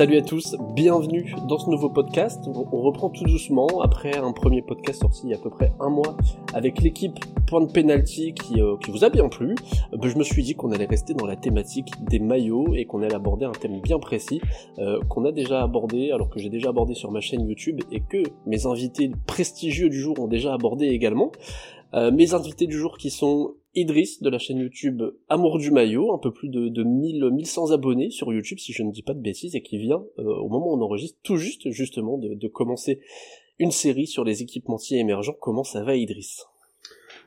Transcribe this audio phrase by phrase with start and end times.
[0.00, 2.46] Salut à tous, bienvenue dans ce nouveau podcast.
[2.46, 5.72] On reprend tout doucement après un premier podcast sorti il y a à peu près
[5.80, 6.16] un mois
[6.54, 9.56] avec l'équipe Point de Penalty qui, euh, vous a bien plu.
[9.92, 13.02] Euh, je me suis dit qu'on allait rester dans la thématique des maillots et qu'on
[13.02, 14.40] allait aborder un thème bien précis
[14.78, 18.00] euh, qu'on a déjà abordé, alors que j'ai déjà abordé sur ma chaîne YouTube et
[18.00, 21.32] que mes invités prestigieux du jour ont déjà abordé également.
[21.92, 26.18] mes invités du jour qui sont Idriss de la chaîne YouTube Amour du maillot, un
[26.18, 29.20] peu plus de, de 1000, 1100 abonnés sur YouTube si je ne dis pas de
[29.20, 33.00] bêtises et qui vient euh, au moment où on enregistre tout juste justement de, commencer
[33.58, 35.36] une série sur les équipementiers émergents.
[35.40, 36.44] Comment ça va Idriss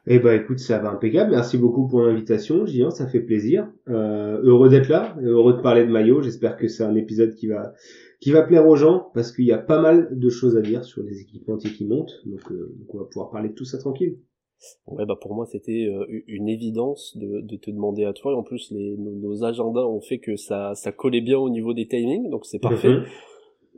[0.06, 1.32] eh ben écoute, ça va impeccable.
[1.32, 3.72] Merci beaucoup pour l'invitation, Gian, ça fait plaisir.
[3.88, 6.22] Euh, heureux d'être là, heureux de parler de maillot.
[6.22, 7.74] J'espère que c'est un épisode qui va
[8.20, 10.84] qui va plaire aux gens parce qu'il y a pas mal de choses à dire
[10.84, 12.22] sur les équipementiers qui montent.
[12.26, 14.18] Donc, euh, donc on va pouvoir parler de tout ça tranquille.
[14.88, 18.34] Ouais, bah pour moi c'était euh, une évidence de, de, te demander à toi.
[18.34, 21.74] Et en plus, les, nos, agendas ont fait que ça, ça collait bien au niveau
[21.74, 22.90] des timings, donc c'est parfait.
[22.90, 23.06] Mhm.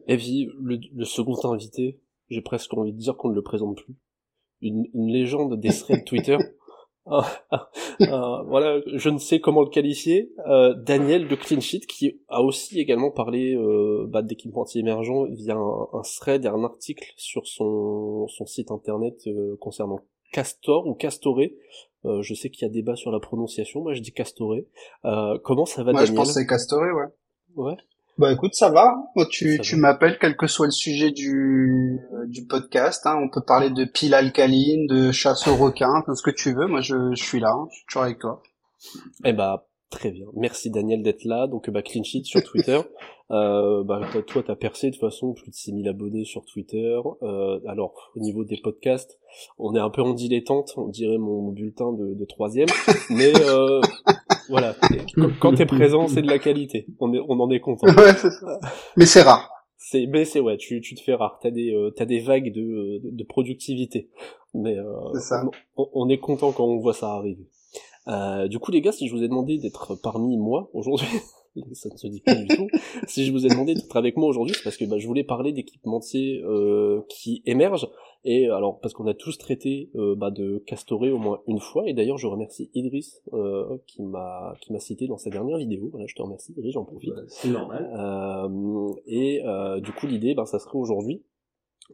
[0.08, 3.78] Et puis le, le, second invité, j'ai presque envie de dire qu'on ne le présente
[3.78, 3.96] plus.
[4.62, 6.38] Une, une légende des threads Twitter.
[7.08, 7.70] Ah, ah,
[8.02, 10.34] ah, voilà, je ne sais comment le qualifier.
[10.48, 15.54] Euh, Daniel de Clean Sheet qui a aussi également parlé euh, bah, d'équipementiers émergents via
[15.54, 20.00] un, un, thread et un article sur son, son site internet euh, concernant
[20.32, 21.56] Castor ou Castoré.
[22.06, 24.68] Euh, je sais qu'il y a débat sur la prononciation, moi je dis Castoré.
[25.06, 27.08] Euh, comment ça va Moi je pense c'est Castoré, ouais.
[27.56, 27.78] Ouais.
[28.18, 28.96] Bah écoute, ça va.
[29.30, 33.06] tu tu m'appelles quel que soit le sujet du du podcast.
[33.06, 33.20] Hein.
[33.22, 36.68] On peut parler de pile alcaline, de chasse aux requins, tout ce que tu veux.
[36.68, 37.68] Moi je, je suis là, hein.
[37.72, 38.42] je suis toujours avec toi.
[39.26, 40.26] Eh bah Très bien.
[40.34, 41.48] Merci Daniel d'être là.
[41.48, 42.80] Donc bah clean sheet sur Twitter.
[43.32, 47.00] euh, bah toi t'as percé de toute façon plus de 6000 abonnés sur Twitter.
[47.22, 49.20] Euh, alors au niveau des podcasts,
[49.58, 52.68] on est un peu en dilettante, on dirait mon bulletin de, de troisième.
[53.10, 53.80] mais euh,
[54.50, 54.76] voilà,
[55.40, 56.88] quand t'es présent, c'est de la qualité.
[57.00, 57.88] On est on en est content.
[58.98, 59.52] mais c'est rare.
[59.78, 61.38] C'est mais c'est ouais, tu, tu te fais rare.
[61.44, 64.10] T'as des euh, t'as des vagues de, de, productivité.
[64.56, 67.48] Mais euh, On, on est content quand on voit ça arriver.
[68.08, 71.08] Euh, du coup, les gars, si je vous ai demandé d'être parmi moi aujourd'hui,
[71.74, 72.68] ça ne se dit pas du tout.
[73.08, 75.24] si je vous ai demandé d'être avec moi aujourd'hui, c'est parce que bah, je voulais
[75.24, 77.90] parler d'équipementiers euh, qui émergent.
[78.28, 81.88] Et alors, parce qu'on a tous traité euh, bah, de Castoré au moins une fois.
[81.88, 85.90] Et d'ailleurs, je remercie Idriss euh, qui m'a qui m'a cité dans sa dernière vidéo.
[85.92, 87.14] Voilà, je te remercie, Idriss, j'en profite.
[87.28, 87.88] C'est normal.
[87.96, 91.24] Euh, et euh, du coup, l'idée, bah, ça serait aujourd'hui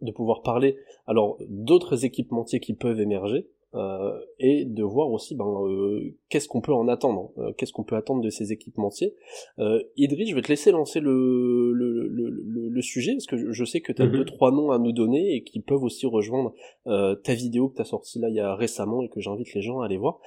[0.01, 5.45] de pouvoir parler alors d'autres équipementiers qui peuvent émerger euh, et de voir aussi ben,
[5.45, 9.15] euh, qu'est-ce qu'on peut en attendre, euh, qu'est-ce qu'on peut attendre de ces équipementiers.
[9.59, 13.65] Euh, Idriss, je vais te laisser lancer le, le, le, le, sujet, parce que je
[13.65, 14.11] sais que tu as mhm.
[14.11, 16.53] deux, trois noms à nous donner et qui peuvent aussi rejoindre
[16.85, 19.61] ta vidéo que tu as sortie là il y a récemment et que j'invite les
[19.61, 20.19] gens à aller voir.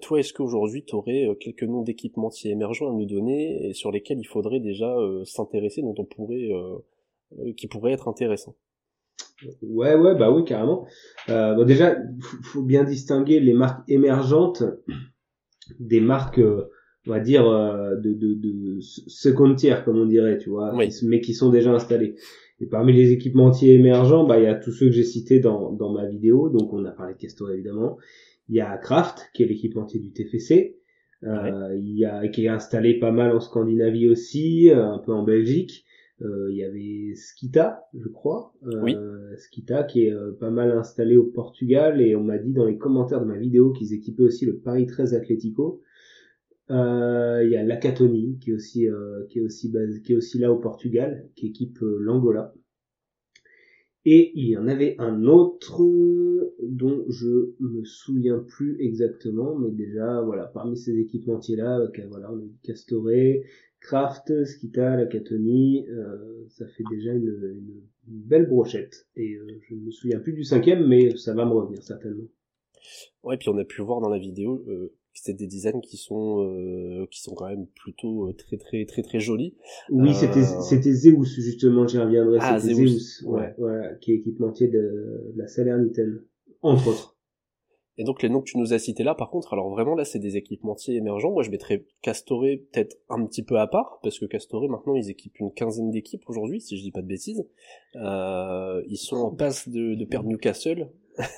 [0.00, 4.18] toi, est-ce qu'aujourd'hui tu aurais quelques noms d'équipementiers émergents à nous donner et sur lesquels
[4.18, 4.94] il faudrait déjà
[5.24, 6.50] s'intéresser, dont on pourrait,
[7.56, 8.56] qui pourraient être intéressants?
[9.62, 10.86] Ouais, ouais, bah oui, carrément.
[11.28, 11.96] Euh, bon, déjà,
[12.42, 14.62] faut bien distinguer les marques émergentes
[15.78, 16.68] des marques, euh,
[17.06, 21.20] on va dire, euh, de, de, de seconde tiers, comme on dirait, tu vois, mais
[21.20, 22.14] qui sont déjà installés.
[22.60, 25.72] Et parmi les équipementiers émergents, bah il y a tous ceux que j'ai cités dans,
[25.72, 26.48] dans ma vidéo.
[26.48, 27.98] Donc on a parlé de Castor évidemment.
[28.48, 30.76] Il y a Kraft, qui est l'équipementier du TFC.
[31.24, 35.24] Euh, Il y a qui est installé pas mal en Scandinavie aussi, un peu en
[35.24, 35.84] Belgique.
[36.24, 38.54] Euh, il y avait Skita, je crois.
[38.66, 42.64] Euh, Skita qui est euh, pas mal installé au Portugal et on m'a dit dans
[42.64, 45.80] les commentaires de ma vidéo qu'ils équipaient aussi le Paris 13 Atlético.
[46.68, 48.86] Il y a Lacatoni qui est aussi
[49.28, 49.70] qui est aussi
[50.04, 52.54] qui est aussi là au Portugal, qui équipe l'Angola.
[54.06, 55.82] Et il y en avait un autre
[56.62, 61.78] dont je me souviens plus exactement, mais déjà voilà parmi ces équipementiers là,
[62.08, 63.44] voilà on a Castoré,
[63.82, 69.06] Kraft, Skita, la Catoni, euh, ça fait déjà une, une, belle brochette.
[69.16, 72.28] Et euh, je ne me souviens plus du cinquième, mais ça va me revenir certainement.
[73.22, 75.96] Ouais, puis on a pu voir dans la vidéo euh, que c'était des designs qui
[75.96, 79.54] sont euh, qui sont quand même plutôt euh, très très très très jolis.
[79.90, 82.38] Oui, c'était c'était Zeus justement, j'y reviendrai.
[82.40, 83.54] Ah, Zeus, Zeus ouais.
[83.58, 83.98] ouais.
[84.00, 86.22] qui est équipementier de, de la Salernitaine,
[86.62, 87.11] entre autres.
[87.98, 90.04] Et donc les noms que tu nous as cités là, par contre, alors vraiment là
[90.04, 91.32] c'est des équipementiers émergents.
[91.32, 95.10] Moi je mettrais Castoré peut-être un petit peu à part, parce que Castoré maintenant ils
[95.10, 97.44] équipent une quinzaine d'équipes aujourd'hui, si je dis pas de bêtises.
[97.96, 100.88] Euh, ils sont en passe de, de perdre Newcastle.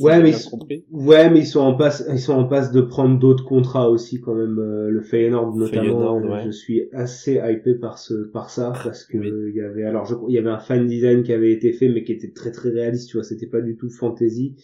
[0.00, 3.18] ouais mais ils, ouais mais ils sont en passe ils sont en passe de prendre
[3.18, 7.98] d'autres contrats aussi quand même euh, le Feyenoord notamment Feyenoord, je suis assez hypé par
[7.98, 10.86] ce par ça parce que il y avait alors je, il y avait un fan
[10.86, 13.60] design qui avait été fait mais qui était très très réaliste tu vois c'était pas
[13.60, 14.54] du tout fantasy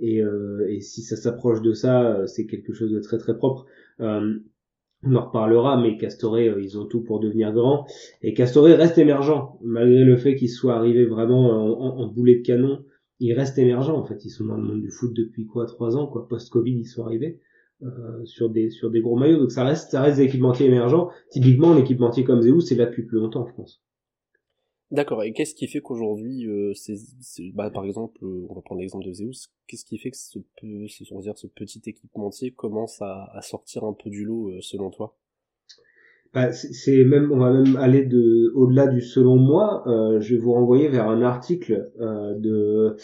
[0.00, 3.36] et, euh, et si ça s'approche de ça, euh, c'est quelque chose de très très
[3.36, 3.66] propre.
[4.00, 4.38] Euh,
[5.04, 7.86] on en reparlera, mais Castoré, ils ont tout pour devenir grand.
[8.22, 12.84] Et Castoré reste émergent, malgré le fait qu'ils soient arrivés vraiment en, boulet de canon.
[13.20, 14.24] Ils restent émergents, en fait.
[14.24, 16.26] Ils sont dans le monde du foot depuis quoi, trois ans, quoi.
[16.26, 17.40] Post-Covid, ils sont arrivés.
[18.24, 21.70] Sur des sur des gros maillots donc ça reste ça reste des équipementiers émergents typiquement
[21.70, 23.80] un équipementier comme Zeus c'est là depuis plus longtemps je pense
[24.90, 25.22] D'accord.
[25.22, 26.72] Et qu'est-ce qui fait qu'aujourd'hui, euh,
[27.54, 29.48] bah, par exemple, euh, on va prendre l'exemple de Zeus.
[29.66, 30.38] Qu'est-ce qui fait que ce,
[31.20, 35.14] dire, ce petit équipementier commence à, sortir un peu du lot, euh, selon toi?
[36.32, 39.82] Bah, c'est même, on va même aller de au-delà du selon moi.
[39.86, 42.96] Euh, je vais vous renvoyer vers un article de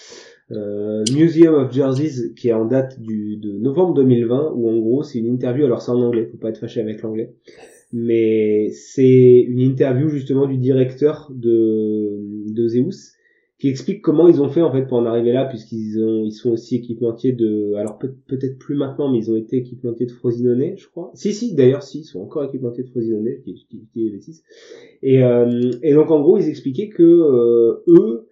[1.12, 5.18] Museum of Jerseys qui est en date du de novembre 2020 où en gros c'est
[5.18, 5.64] une interview.
[5.64, 7.34] Alors c'est en anglais, faut pas être fâché avec l'anglais
[7.96, 12.18] mais c'est une interview justement du directeur de,
[12.52, 13.14] de Zeus
[13.60, 16.32] qui explique comment ils ont fait en fait pour en arriver là puisqu'ils ont ils
[16.32, 20.76] sont aussi équipementiers de alors peut-être plus maintenant mais ils ont été équipementiers de Frosinone
[20.76, 21.12] je crois.
[21.14, 24.42] Si si d'ailleurs si ils sont encore équipementiers de Frosinone qui qui
[25.02, 28.26] et euh, et donc en gros ils expliquaient que euh, eux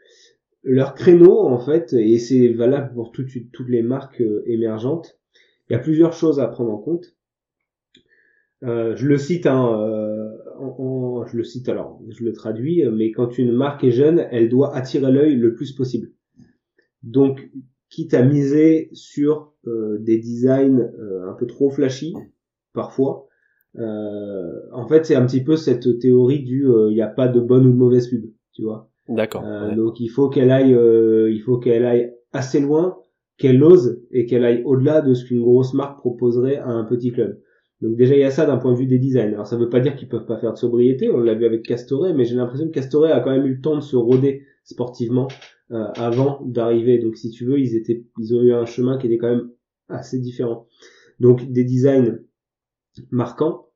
[0.64, 5.20] leur créneau en fait et c'est valable pour toutes toutes les marques euh, émergentes
[5.70, 7.14] il y a plusieurs choses à prendre en compte
[8.62, 13.10] euh, je le cite, hein, euh, en, je le cite alors, je le traduis, mais
[13.10, 16.10] quand une marque est jeune, elle doit attirer l'œil le plus possible.
[17.02, 17.50] Donc,
[17.90, 20.90] quitte à miser sur euh, des designs
[21.28, 22.14] un peu trop flashy,
[22.72, 23.26] parfois,
[23.76, 27.66] en fait, c'est un petit peu cette théorie du il n'y a pas de bonne
[27.66, 28.90] ou de mauvaise pub, tu vois.
[29.08, 29.42] D'accord.
[29.74, 30.76] Donc, il faut qu'elle aille,
[31.32, 32.98] il faut qu'elle aille assez loin,
[33.38, 37.10] qu'elle ose et qu'elle aille au-delà de ce qu'une grosse marque proposerait à un petit
[37.10, 37.40] club.
[37.82, 39.34] Donc déjà il y a ça d'un point de vue des designs.
[39.34, 41.64] Alors ça veut pas dire qu'ils peuvent pas faire de sobriété, on l'a vu avec
[41.64, 44.44] Castoré, mais j'ai l'impression que Castoré a quand même eu le temps de se roder
[44.62, 45.26] sportivement
[45.72, 46.98] euh, avant d'arriver.
[46.98, 49.50] Donc si tu veux, ils étaient, ils ont eu un chemin qui était quand même
[49.88, 50.68] assez différent.
[51.18, 52.20] Donc des designs
[53.10, 53.66] marquants.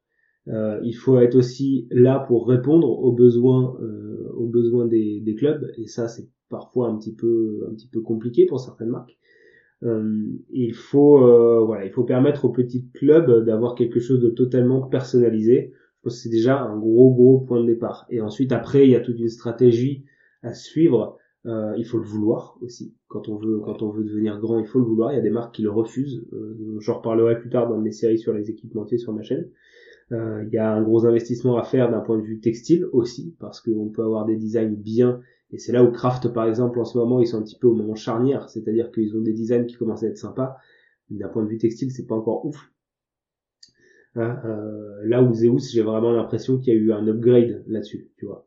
[0.49, 5.35] Euh, il faut être aussi là pour répondre aux besoins, euh, aux besoins des, des
[5.35, 9.19] clubs, et ça c'est parfois un petit peu, un petit peu compliqué pour certaines marques.
[9.83, 14.31] Euh, il faut euh, voilà, il faut permettre aux petits clubs d'avoir quelque chose de
[14.31, 15.73] totalement personnalisé.
[15.75, 18.07] Je pense que c'est déjà un gros gros point de départ.
[18.11, 20.05] Et ensuite après il y a toute une stratégie
[20.43, 21.19] à suivre.
[21.45, 22.95] Euh, il faut le vouloir aussi.
[23.07, 25.13] Quand on veut quand on veut devenir grand, il faut le vouloir.
[25.13, 26.27] Il y a des marques qui le refusent.
[26.33, 29.49] Euh, J'en reparlerai plus tard dans mes séries sur les équipementiers sur ma chaîne.
[30.13, 33.35] Euh, il y a un gros investissement à faire d'un point de vue textile aussi,
[33.41, 35.21] parce qu'on peut avoir des designs bien
[35.53, 37.69] et c'est là où Kraft, par exemple, en ce moment, ils sont un petit peu
[37.69, 40.57] au moment charnière, c'est-à-dire qu'ils ont des designs qui commencent à être sympas.
[41.09, 42.73] D'un point de vue textile, c'est pas encore ouf.
[44.17, 48.11] Hein, euh, là où Zeus, j'ai vraiment l'impression qu'il y a eu un upgrade là-dessus,
[48.17, 48.47] tu vois.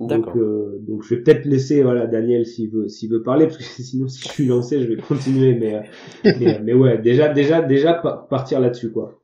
[0.00, 3.58] Donc, euh, donc je vais peut-être laisser voilà Daniel s'il veut s'il veut parler parce
[3.58, 7.32] que sinon si je suis lancé je vais continuer mais euh, mais, mais ouais déjà
[7.32, 7.94] déjà déjà
[8.28, 9.22] partir là-dessus quoi.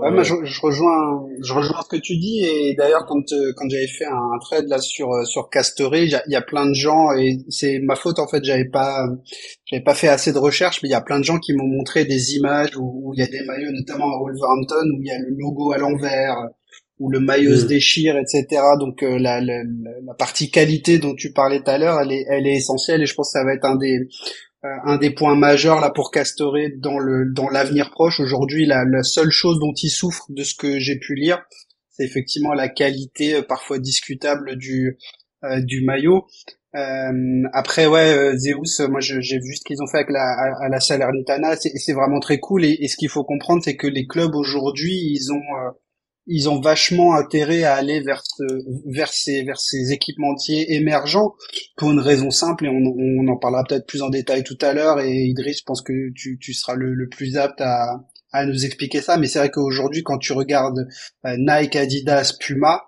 [0.00, 3.52] Ouais, moi, je, je, rejoins, je rejoins ce que tu dis et d'ailleurs quand euh,
[3.56, 6.66] quand j'avais fait un, un trade là sur euh, sur Castery, il y a, plein
[6.66, 9.06] de gens et c'est ma faute en fait, j'avais pas
[9.66, 11.66] j'avais pas fait assez de recherche, mais il y a plein de gens qui m'ont
[11.66, 15.10] montré des images où, il y a des maillots, notamment à Wolverhampton, où il y
[15.10, 16.36] a le logo à l'envers,
[16.98, 17.68] où le maillot se mm.
[17.68, 18.62] déchire, etc.
[18.78, 19.62] Donc euh, la, la,
[20.04, 23.06] la, partie qualité dont tu parlais tout à l'heure, elle est elle est essentielle et
[23.06, 24.08] je pense que ça va être un des
[24.62, 28.20] un des points majeurs là pour Castoré dans le dans l'avenir proche.
[28.20, 31.40] Aujourd'hui, la, la, seule chose dont il souffre de ce que j'ai pu lire,
[31.90, 34.98] c'est effectivement la qualité euh, parfois discutable du
[35.44, 36.26] euh, du maillot.
[36.74, 40.24] Euh, après, ouais, Zeus, moi j'ai vu ce qu'ils ont fait avec la,
[40.60, 42.64] à, la Salernitana, c'est vraiment très cool.
[42.64, 45.42] Et, et ce qu'il faut comprendre, c'est que les clubs aujourd'hui, ils ont
[46.28, 48.22] ils ont vachement intérêt à aller vers
[48.86, 51.34] vers ces vers ces équipementiers émergents
[51.76, 54.74] pour une raison simple et on, on en parlera peut-être plus en détail tout à
[54.74, 58.44] l'heure et Idriss je pense que tu, tu seras le, le plus apte à, à
[58.44, 60.86] nous expliquer ça mais c'est vrai qu'aujourd'hui quand tu regardes
[61.26, 62.82] euh, Nike Adidas Puma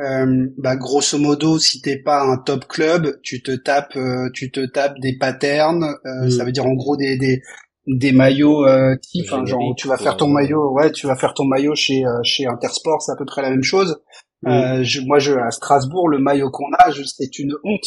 [0.00, 4.50] euh, bah grosso modo si t'es pas un top club tu te tapes euh, tu
[4.50, 6.30] te tapes des patterns euh, mm.
[6.30, 7.42] ça veut dire en gros des, des
[7.86, 11.34] des maillots euh, type hein, genre tu vas faire ton maillot ouais tu vas faire
[11.34, 14.02] ton maillot chez euh, chez Intersport c'est à peu près la même chose.
[14.46, 17.86] Euh, je, moi je à Strasbourg le maillot qu'on a c'est une honte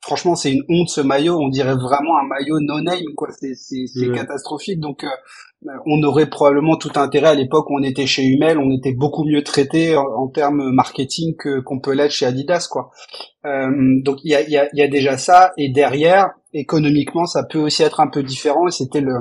[0.00, 1.38] franchement c'est une honte ce maillot.
[1.38, 3.28] On dirait vraiment un maillot no name quoi.
[3.32, 4.80] C'est catastrophique.
[4.80, 8.70] Donc euh, on aurait probablement tout intérêt à l'époque où on était chez Hummel on
[8.70, 12.90] était beaucoup mieux traité en, termes marketing que qu'on peut l'être chez Adidas quoi.
[13.44, 13.70] Euh,
[14.02, 15.52] donc il y a y a, y a déjà ça.
[15.56, 18.66] Et derrière économiquement, ça peut aussi être un peu différent.
[18.66, 19.14] Et c'était le,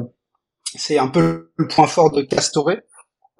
[0.64, 2.80] c'est un peu le point fort de Castoré.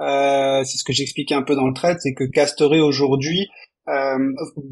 [0.02, 3.50] Euh, c'est ce que j'expliquais un peu dans le trade, c'est que Castoré aujourd'hui,
[3.90, 4.18] euh,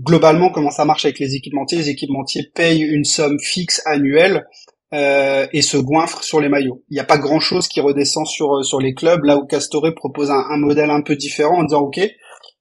[0.03, 1.79] globalement, comment ça marche avec les équipementiers?
[1.79, 4.45] Les équipementiers payent une somme fixe annuelle
[4.93, 6.83] euh, et se goinfre sur les maillots.
[6.89, 9.93] Il n'y a pas grand chose qui redescend sur sur les clubs là où Castore
[9.95, 11.99] propose un, un modèle un peu différent en disant ok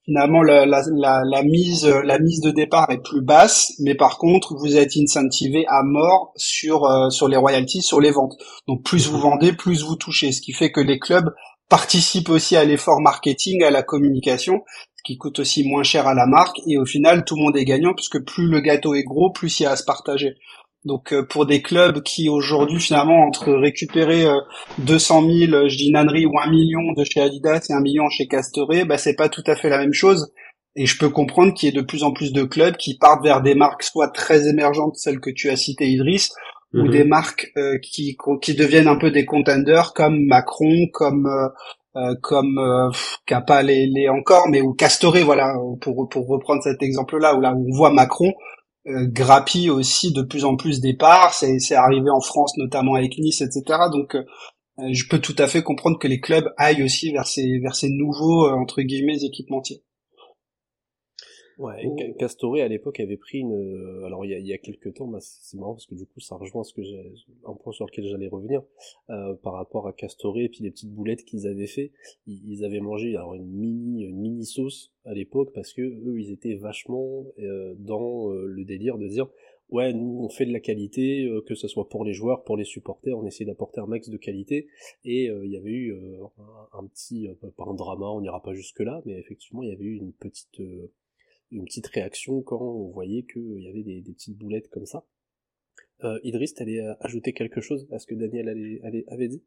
[0.07, 0.65] finalement la,
[1.43, 5.83] mise la mise de départ est plus basse, mais par contre vous êtes incentivé à
[5.83, 8.35] mort sur euh, sur les royalties, sur les ventes.
[8.67, 11.35] Donc plus vous vendez, plus vous touchez, ce qui fait que les clubs
[11.69, 14.63] participent aussi à l'effort marketing, à la communication,
[15.07, 17.65] qui coûte aussi moins cher à la marque, et au final tout le monde est
[17.65, 20.35] gagnant puisque plus le gâteau est gros, plus il y a à se partager.
[20.87, 24.25] Donc euh, pour des clubs qui aujourd'hui finalement entre récupérer
[24.79, 27.81] 200 euh, 000, euh, je dis nannerie, ou un million de chez Adidas et un
[27.81, 30.33] million chez Castoré, bah c'est pas tout à fait la même chose.
[30.77, 33.25] Et je peux comprendre qu'il y ait de plus en plus de clubs qui partent
[33.25, 36.33] vers des marques soit très émergentes, celles que tu as citées Idriss,
[36.75, 36.91] ou mhm.
[36.91, 41.29] des marques qui qui deviennent un peu des contenders comme Macron, comme
[41.97, 42.91] euh, comme euh,
[43.26, 47.55] Kappa les, les encore, mais ou Castoré, voilà, pour pour reprendre cet exemple-là, où là
[47.55, 48.33] où on voit Macron
[48.87, 49.09] euh,
[49.71, 53.79] aussi de plus en plus départ, c'est c'est arrivé en France notamment avec Nice, etc.
[53.93, 54.25] Donc euh,
[54.93, 57.88] je peux tout à fait comprendre que les clubs aillent aussi vers ces vers ces
[57.88, 59.83] nouveaux entre guillemets équipementiers.
[61.59, 63.55] Ouais, Castoré à l'époque avait pris une.
[63.55, 65.95] Euh, alors il y a, il y a quelques temps, bah, c'est marrant parce que
[65.95, 67.15] du coup ça rejoint ce que j'ai
[67.47, 68.63] un point sur lequel j'allais revenir
[69.09, 71.93] euh, par rapport à Castoré et puis les petites boulettes qu'ils avaient fait.
[72.27, 76.31] Ils, avaient mangé alors une mini une mini sauce à l'époque parce que eux ils
[76.31, 79.29] étaient vachement euh, dans euh, le délire de dire
[79.71, 82.57] ouais nous on fait de la qualité euh, que ce soit pour les joueurs pour
[82.57, 84.69] les supporters on essaie d'apporter un max de qualité
[85.05, 88.81] et il y avait eu un, un, petit pas un drama on n'ira pas jusque
[88.81, 90.61] là mais effectivement il y avait eu une petite
[91.50, 95.05] une petite réaction quand on voyait qu'il y avait des, petites boulettes comme ça.
[96.05, 98.49] Euh, Idriss, t'allais euh, ajouter quelque chose à ce que Daniel
[99.09, 99.43] avait dit?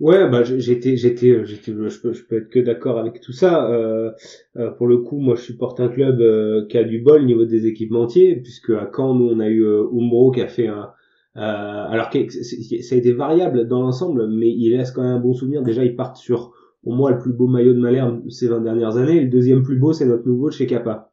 [0.00, 3.32] Ouais, bah j'étais, j'étais, euh, j'étais, je peux, je peux être que d'accord avec tout
[3.32, 3.70] ça.
[3.70, 4.10] Euh,
[4.56, 7.24] euh, pour le coup, moi, je supporte un club euh, qui a du bol au
[7.24, 10.90] niveau des équipementiers, puisque à Caen, nous, on a eu Umbro qui a fait un,
[11.36, 15.62] alors ça a été variable dans l'ensemble, mais il laisse quand même un bon souvenir.
[15.62, 16.52] Déjà, ils partent sur
[16.84, 19.20] pour moi le plus beau maillot de Malherbe ces 20 dernières années.
[19.20, 21.12] le deuxième plus beau, c'est notre nouveau chez Kappa.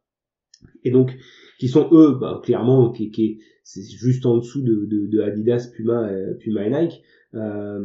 [0.83, 1.17] Et donc,
[1.59, 5.71] qui sont eux, bah, clairement, qui, qui c'est juste en dessous de, de, de Adidas,
[5.73, 7.01] Puma, euh, Puma et Nike.
[7.33, 7.79] Euh,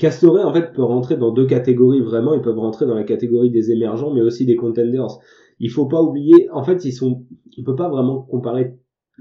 [0.00, 2.34] Castore en fait peut rentrer dans deux catégories vraiment.
[2.34, 5.18] Ils peuvent rentrer dans la catégorie des émergents, mais aussi des contenders.
[5.60, 7.24] Il faut pas oublier, en fait, ils sont,
[7.58, 8.74] on peut pas vraiment comparer,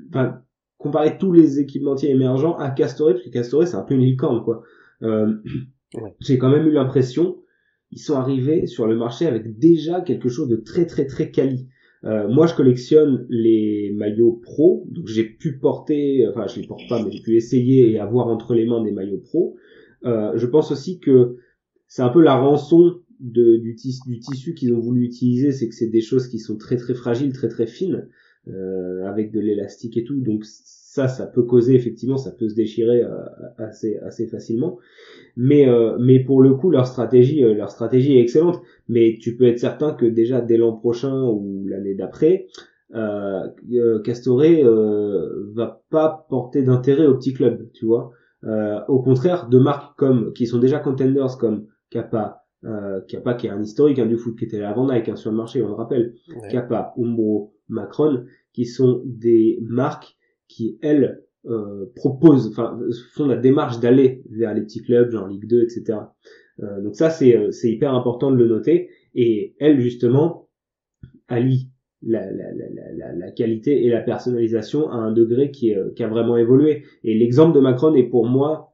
[0.10, 0.42] enfin,
[0.78, 4.44] comparer tous les équipementiers émergents à Castore, parce que Castore c'est un peu une licorne
[4.44, 4.64] quoi.
[5.04, 5.36] Euh,
[6.20, 7.38] J'ai quand même eu l'impression
[7.92, 11.68] ils sont arrivés sur le marché avec déjà quelque chose de très très très quali.
[12.06, 16.88] Euh, moi, je collectionne les maillots pro, donc j'ai pu porter, enfin je les porte
[16.88, 19.56] pas, mais j'ai pu essayer et avoir entre les mains des maillots pro.
[20.06, 21.38] Euh, je pense aussi que
[21.88, 26.00] c'est un peu la rançon du tissu qu'ils ont voulu utiliser, c'est que c'est des
[26.00, 28.08] choses qui sont très très fragiles, très très fines,
[28.48, 30.20] euh, avec de l'élastique et tout.
[30.22, 33.18] Donc ça, ça peut causer effectivement, ça peut se déchirer euh,
[33.58, 34.80] assez assez facilement.
[35.36, 38.62] Mais euh, mais pour le coup, leur stratégie euh, leur stratégie est excellente.
[38.88, 42.48] Mais tu peux être certain que déjà dès l'an prochain ou l'année d'après,
[42.96, 48.12] euh, Castoré va pas porter d'intérêt au petit club, tu vois.
[48.88, 53.52] au contraire, de marques comme qui sont déjà contenders comme Kappa, euh, Kappa qui est
[53.52, 55.68] un historique hein, du foot qui était là avant Nike hein, sur le marché, on
[55.68, 56.16] le rappelle,
[56.52, 62.78] Kappa, Umbro, Macron, qui sont des marques qui elles euh, proposent, enfin
[63.14, 66.00] font la démarche d'aller vers les petits clubs, genre Ligue 2, etc.
[66.62, 68.90] Euh, donc ça c'est euh, c'est hyper important de le noter.
[69.16, 70.50] Et elles justement
[71.30, 76.04] allient la, la, la, la, qualité et la personnalisation à un degré qui, est, qui
[76.04, 76.84] a vraiment évolué.
[77.04, 78.74] Et l'exemple de Macron est pour moi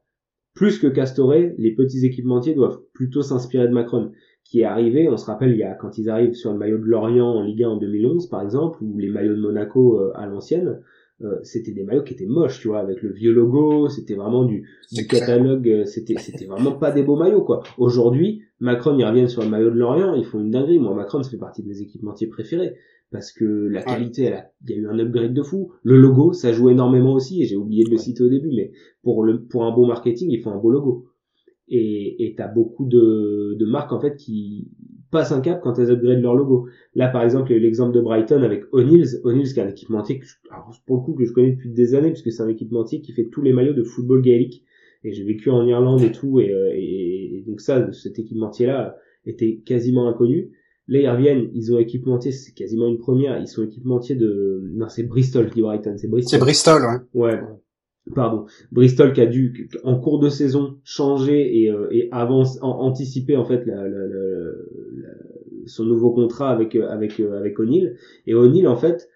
[0.56, 4.10] plus que Castoré, les petits équipementiers doivent plutôt s'inspirer de Macron,
[4.42, 6.78] qui est arrivé, on se rappelle, il y a quand ils arrivent sur le maillot
[6.78, 10.26] de Lorient en Ligue 1 en 2011 par exemple, ou les maillots de Monaco à
[10.26, 10.80] l'ancienne,
[11.22, 14.44] euh, c'était des maillots qui étaient moches, tu vois, avec le vieux logo, c'était vraiment
[14.44, 17.62] du, du catalogue, euh, c'était c'était vraiment pas des beaux maillots, quoi.
[17.78, 20.78] Aujourd'hui, Macron, ils reviennent sur le maillot de Lorient, ils font une dinguerie.
[20.78, 22.74] Moi, Macron, ça fait partie de mes équipementiers préférés
[23.10, 25.72] parce que la qualité, elle il y a eu un upgrade de fou.
[25.82, 28.72] Le logo, ça joue énormément aussi, et j'ai oublié de le citer au début, mais
[29.02, 31.06] pour le pour un bon marketing, il faut un beau logo.
[31.68, 34.68] Et t'as beaucoup de, de marques en fait qui
[35.10, 36.68] passent un cap quand elles upgradent leur logo.
[36.94, 39.20] Là, par exemple, il y a eu l'exemple de Brighton avec O'Neill's.
[39.24, 40.26] O'Neill's, qui est un équipementier que,
[40.86, 43.28] pour le coup, que je connais depuis des années, puisque c'est un équipementier qui fait
[43.30, 44.64] tous les maillots de football gaélique.
[45.04, 49.60] Et j'ai vécu en Irlande et tout, et, euh, et, donc ça, cet équipementier-là était
[49.64, 50.50] quasiment inconnu.
[50.88, 54.62] Là, ils reviennent, ils ont équipementier, c'est quasiment une première, ils sont équipementiers de...
[54.74, 56.30] Non, c'est Bristol, dis Brighton, c'est Bristol.
[56.30, 56.82] C'est Bristol,
[57.14, 57.30] ouais.
[57.32, 57.40] Ouais.
[58.14, 58.46] Pardon.
[58.70, 63.44] Bristol qui a dû, en cours de saison, changer et, euh, et avance, anticiper en
[63.44, 64.50] fait la, la, la,
[65.66, 67.96] son nouveau contrat avec euh, avec euh, avec O'Neill
[68.28, 69.08] et O'Neill en fait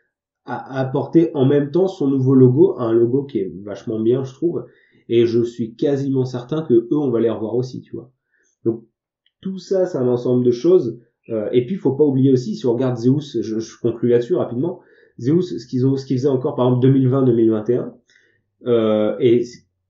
[0.44, 4.34] a apporté en même temps son nouveau logo un logo qui est vachement bien je
[4.34, 4.64] trouve
[5.10, 8.12] et je suis quasiment certain que eux, on va les revoir aussi, tu vois.
[8.64, 8.84] Donc
[9.40, 11.00] tout ça, c'est un ensemble de choses.
[11.30, 14.08] Euh, et puis, il faut pas oublier aussi, si on regarde Zeus, je, je conclue
[14.08, 14.80] là-dessus rapidement.
[15.20, 17.92] Zeus, ce qu'ils ont, ce qu'ils faisaient encore, par exemple 2020-2021,
[18.66, 19.44] euh, et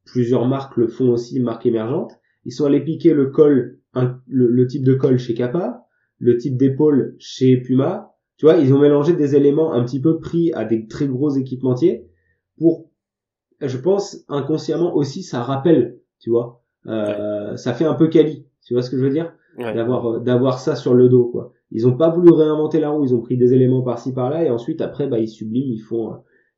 [0.05, 2.13] plusieurs marques le font aussi, marques émergentes.
[2.45, 3.79] Ils sont allés piquer le col,
[4.27, 5.87] le, type de col chez Kappa,
[6.19, 8.15] le type d'épaule chez Puma.
[8.37, 11.31] Tu vois, ils ont mélangé des éléments un petit peu pris à des très gros
[11.31, 12.07] équipementiers
[12.57, 12.91] pour,
[13.61, 18.47] je pense, inconsciemment aussi, ça rappelle, tu vois, euh, ça fait un peu quali.
[18.65, 19.35] Tu vois ce que je veux dire?
[19.59, 21.53] D'avoir euh, d'avoir ça sur le dos, quoi.
[21.73, 24.51] Ils ont pas voulu réinventer la roue, ils ont pris des éléments par-ci par-là et
[24.51, 26.15] ensuite après, bah, ils subliment, ils font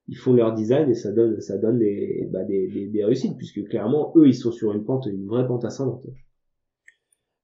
[0.08, 3.36] ils font leur design et ça donne ça donne des, bah, des, des, des, réussites
[3.36, 6.06] puisque clairement eux ils sont sur une pente une vraie pente ascendante.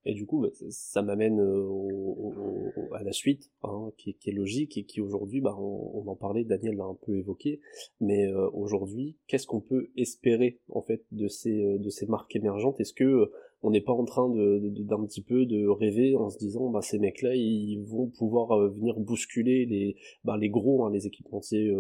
[0.05, 4.76] Et du coup bah, ça m'amène euh, à la suite hein, qui, qui, est logique
[4.76, 7.61] et qui aujourd'hui bah, on, on, en parlait Daniel l'a un peu évoqué
[8.00, 12.35] mais euh, aujourd'hui qu'est-ce qu'on peut espérer en fait de ces euh, de ces marques
[12.35, 12.81] émergentes?
[12.81, 13.31] Est-ce que
[13.62, 16.81] on n'est pas en train de d'un petit peu de rêver en se disant bah
[16.83, 21.73] ces mecs là ils vont pouvoir venir bousculer les bah, les gros hein, les équipementiers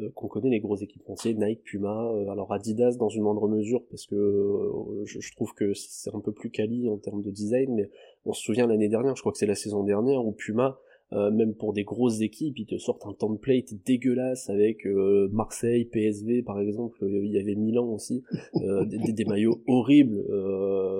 [0.00, 3.84] euh, qu'on connaît les gros équipementiers, Nike, Puma, euh, alors Adidas dans une moindre mesure
[3.90, 7.72] parce que euh, je, trouve que c'est un peu plus quali en termes de design,
[7.72, 7.90] mais
[8.24, 10.80] on se souvient l'année dernière, je crois que c'est la saison dernière où Puma
[11.14, 15.84] euh, même pour des grosses équipes, ils te sortent un template dégueulasse avec euh, Marseille,
[15.84, 20.24] PSV par exemple, euh, il y avait Milan aussi, des, des, maillots horribles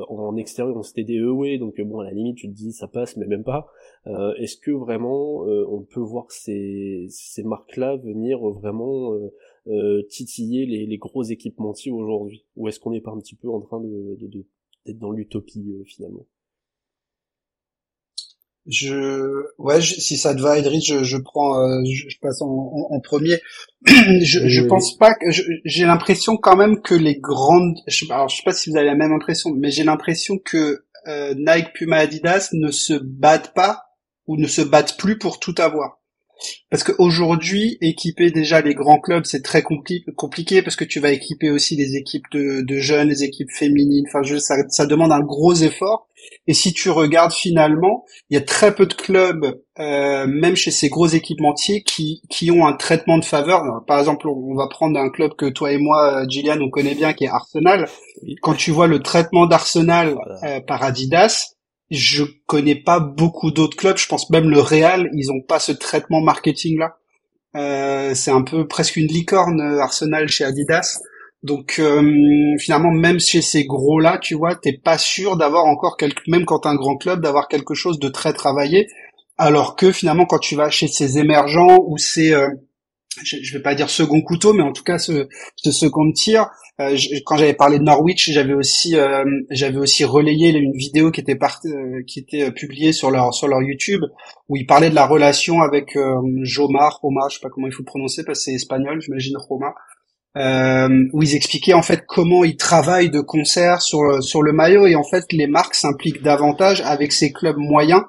[0.09, 2.87] en extérieur, on c'était des away, donc bon à la limite tu te dis ça
[2.87, 3.67] passe, mais même pas.
[4.07, 9.13] Est-ce que vraiment on peut voir ces, ces marques-là venir vraiment
[10.09, 13.61] titiller les, les gros équipementiers aujourd'hui, ou est-ce qu'on n'est pas un petit peu en
[13.61, 14.17] train de
[14.87, 16.27] d'être dans l'utopie finalement?
[18.67, 23.01] Je ouais si ça te va Idriss je, je prends euh, je, passe en, en,
[23.01, 23.39] premier.
[23.87, 28.37] Je, je pense pas que j'ai l'impression quand même que les grandes je, alors je
[28.37, 31.99] sais pas si vous avez la même impression mais j'ai l'impression que euh, Nike Puma
[31.99, 33.83] Adidas ne se battent pas
[34.27, 35.99] ou ne se battent plus pour tout avoir
[36.71, 41.51] parce qu'aujourd'hui, équiper déjà les grands clubs, c'est très compliqué parce que tu vas équiper
[41.51, 44.05] aussi les équipes de, de jeunes, les équipes féminines.
[44.09, 46.09] Enfin, je, ça, ça, demande un gros effort.
[46.47, 50.71] Et si tu regardes finalement, il y a très peu de clubs, euh, même chez
[50.71, 53.63] ces gros équipementiers, qui, qui ont un traitement de faveur.
[53.87, 56.95] par exemple, on va prendre un club que toi et moi, euh, Gillian, on connaît
[56.95, 57.87] bien, qui est Arsenal.
[58.43, 61.55] Quand tu vois le traitement d'Arsenal euh, par Adidas,
[61.91, 63.97] je connais pas beaucoup d'autres clubs.
[63.97, 66.97] Je pense même le Real, ils ont pas ce traitement marketing là.
[67.57, 71.01] Euh, c'est un peu presque une licorne euh, Arsenal chez Adidas.
[71.43, 72.03] Donc euh,
[72.59, 76.47] finalement, même chez ces gros là, tu vois, t'es pas sûr d'avoir encore quelque, même
[76.47, 78.89] quand t'es un grand club, d'avoir quelque chose de très travaillé.
[79.37, 82.35] Alors que finalement, quand tu vas chez ces émergents ou ces
[83.23, 86.49] je, je vais pas dire second couteau, mais en tout cas ce, ce second tir,
[86.81, 91.21] euh, quand j'avais parlé de Norwich, j'avais aussi euh, j'avais aussi relayé une vidéo qui
[91.21, 94.03] était euh, qui était publiée sur leur sur leur YouTube
[94.49, 95.97] où ils parlaient de la relation avec
[96.43, 99.75] Jomar, Roma, je sais pas comment il faut prononcer parce que c'est espagnol, j'imagine Roma,
[100.37, 104.87] euh, où ils expliquaient en fait comment ils travaillent de concert sur sur le maillot.
[104.87, 108.03] Et en fait les marques s'impliquent davantage avec ces clubs moyens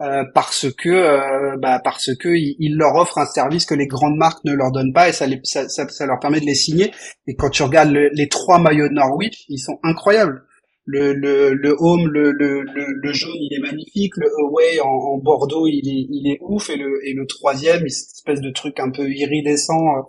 [0.00, 4.16] euh, parce que euh, bah, parce que ils, leur offrent un service que les grandes
[4.16, 5.08] marques ne leur donnent pas.
[5.08, 6.92] Et ça, les, ça, ça, leur permet de les signer.
[7.26, 10.42] Et quand tu regardes les trois maillots de Norwich ils sont incroyables
[10.86, 14.12] le, le, le home, le, le, le, jaune, il est magnifique.
[14.16, 16.68] Le away en, en, Bordeaux, il est, il est ouf.
[16.70, 20.02] Et le, et le troisième, cette espèce de truc un peu iridescent, euh,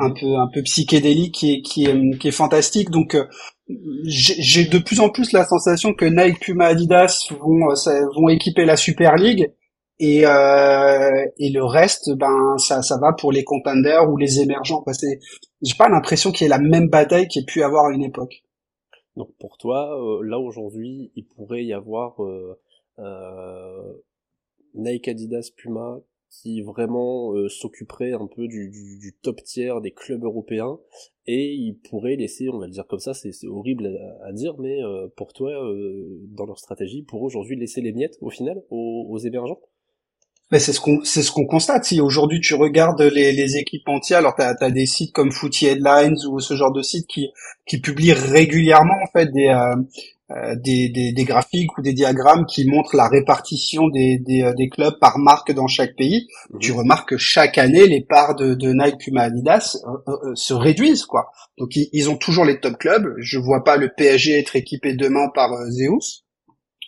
[0.00, 2.90] un peu, un peu psychédélique, qui est, qui est, qui est fantastique.
[2.90, 3.24] Donc, euh,
[4.04, 8.64] j'ai de plus en plus la sensation que Nike, Puma, Adidas vont, euh, vont équiper
[8.64, 9.52] la Super League.
[10.00, 14.84] Et, euh, et le reste, ben ça, ça va pour les contenders ou les émergents.
[15.60, 17.92] J'ai pas l'impression qu'il y ait la même bataille qu'il y ait pu avoir à
[17.92, 18.42] une époque.
[19.18, 22.56] Donc pour toi, euh, là aujourd'hui, il pourrait y avoir euh,
[23.00, 23.92] euh,
[24.74, 26.00] Nike, Adidas, Puma
[26.30, 30.78] qui vraiment s'occuperait un peu du, du, top tiers des clubs européens
[31.26, 34.78] et ils pourraient laisser, on va le dire comme ça, c'est horrible à, dire, mais
[35.16, 35.52] pour toi,
[36.28, 39.18] dans leur stratégie, pour aujourd'hui laisser les miettes au final aux, aux
[40.50, 41.84] mais c'est ce qu'on c'est ce qu'on constate.
[41.84, 45.66] Si aujourd'hui tu regardes les, les équipes entières, alors tu as, des sites comme Footy
[45.66, 47.28] Headlines ou ce genre de sites qui
[47.66, 49.76] qui publient régulièrement en fait des euh,
[50.30, 54.52] euh, des, des, des, graphiques ou des diagrammes qui montrent la répartition des, des, euh,
[54.52, 56.28] des clubs par marque dans chaque pays.
[56.50, 56.58] Mhm.
[56.60, 59.78] Tu remarques que chaque année, les parts de, de Nike, Puma, Adidas
[60.34, 61.30] se réduisent, quoi.
[61.56, 63.14] Donc ils, ils, ont toujours les top clubs.
[63.16, 66.26] Je vois pas le PSG être équipé demain par Zeus.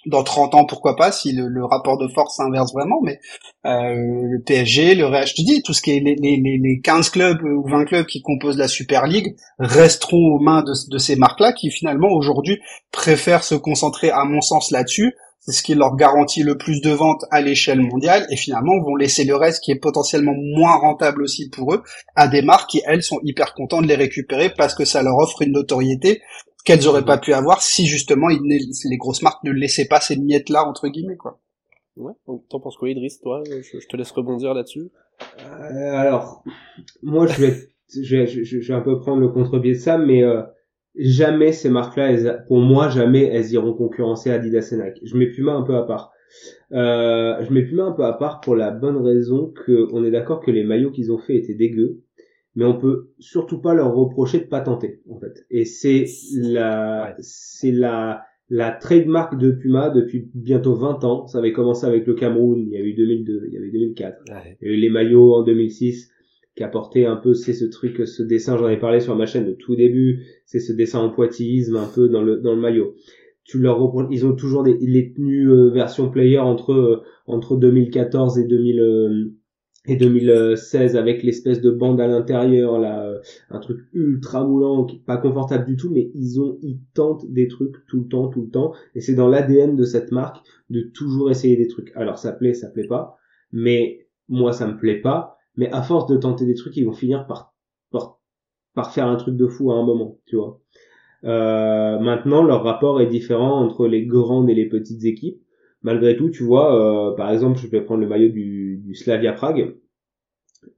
[0.06, 3.20] Dans 30 ans, pourquoi pas, si le, rapport de force s'inverse vraiment, mais
[3.66, 7.10] euh, le PSG, le Real, je dis, tout ce qui est les, les, les 15
[7.10, 11.16] clubs ou 20 clubs qui composent la Super League resteront aux mains de, de ces
[11.16, 12.58] marques-là qui finalement aujourd'hui
[12.92, 15.14] préfèrent se concentrer, à mon sens, là-dessus.
[15.42, 18.94] C'est ce qui leur garantit le plus de ventes à l'échelle mondiale et finalement vont
[18.94, 21.82] laisser le reste qui est potentiellement moins rentable aussi pour eux
[22.14, 25.16] à des marques qui elles sont hyper contentes de les récupérer parce que ça leur
[25.16, 26.20] offre une notoriété
[26.62, 30.48] qu'elles auraient pas pu avoir si justement les grosses marques ne laissaient pas ces miettes
[30.48, 31.40] là entre guillemets quoi.
[31.96, 33.42] Ouais, t'en penses quoi Idriss toi?
[33.46, 34.90] Je, te laisse rebondir là-dessus.
[35.46, 36.42] Euh, alors
[37.02, 37.54] moi je vais,
[37.94, 40.42] je vais je, vais un peu prendre le contre-pied de ça mais euh,
[40.96, 45.00] jamais ces marques-là pour moi jamais elles iront concurrencer Adidas et Nike.
[45.04, 46.12] Je mets Puma un peu à part.
[46.72, 50.10] Euh, je mets Puma un peu à part pour la bonne raison que on est
[50.10, 52.02] d'accord que les maillots qu'ils ont fait étaient dégueux
[52.54, 55.44] mais on peut surtout pas leur reprocher de pas tenter en fait.
[55.50, 61.26] Et c'est la c'est la la trademark de Puma depuis bientôt 20 ans.
[61.28, 64.16] Ça avait commencé avec le Cameroun, il y a eu 2002, il y avait 2004.
[64.60, 66.10] Il y a eu les maillots en 2006
[66.56, 69.48] qui apportait un peu c'est ce truc ce dessin j'en ai parlé sur ma chaîne
[69.48, 72.96] au tout début, c'est ce dessin en poitillisme un peu dans le dans le maillot.
[73.44, 77.56] Tu leur reproches, ils ont toujours des les tenues euh, version player entre euh, entre
[77.56, 79.32] 2014 et 2000
[79.86, 85.16] et 2016 avec l'espèce de bande à l'intérieur là euh, un truc ultra moulant pas
[85.16, 88.50] confortable du tout mais ils ont ils tentent des trucs tout le temps tout le
[88.50, 88.74] temps.
[88.94, 91.92] Et c'est dans l'ADN de cette marque de toujours essayer des trucs.
[91.96, 93.16] Alors ça plaît ça plaît pas
[93.52, 95.36] mais moi ça me plaît pas.
[95.56, 97.54] Mais à force de tenter des trucs ils vont finir par
[97.90, 98.20] par,
[98.74, 100.60] par faire un truc de fou à un moment tu vois.
[101.24, 105.42] Euh, maintenant leur rapport est différent entre les grandes et les petites équipes
[105.82, 109.32] malgré tout, tu vois, euh, par exemple, je vais prendre le maillot du, du, Slavia
[109.32, 109.74] Prague.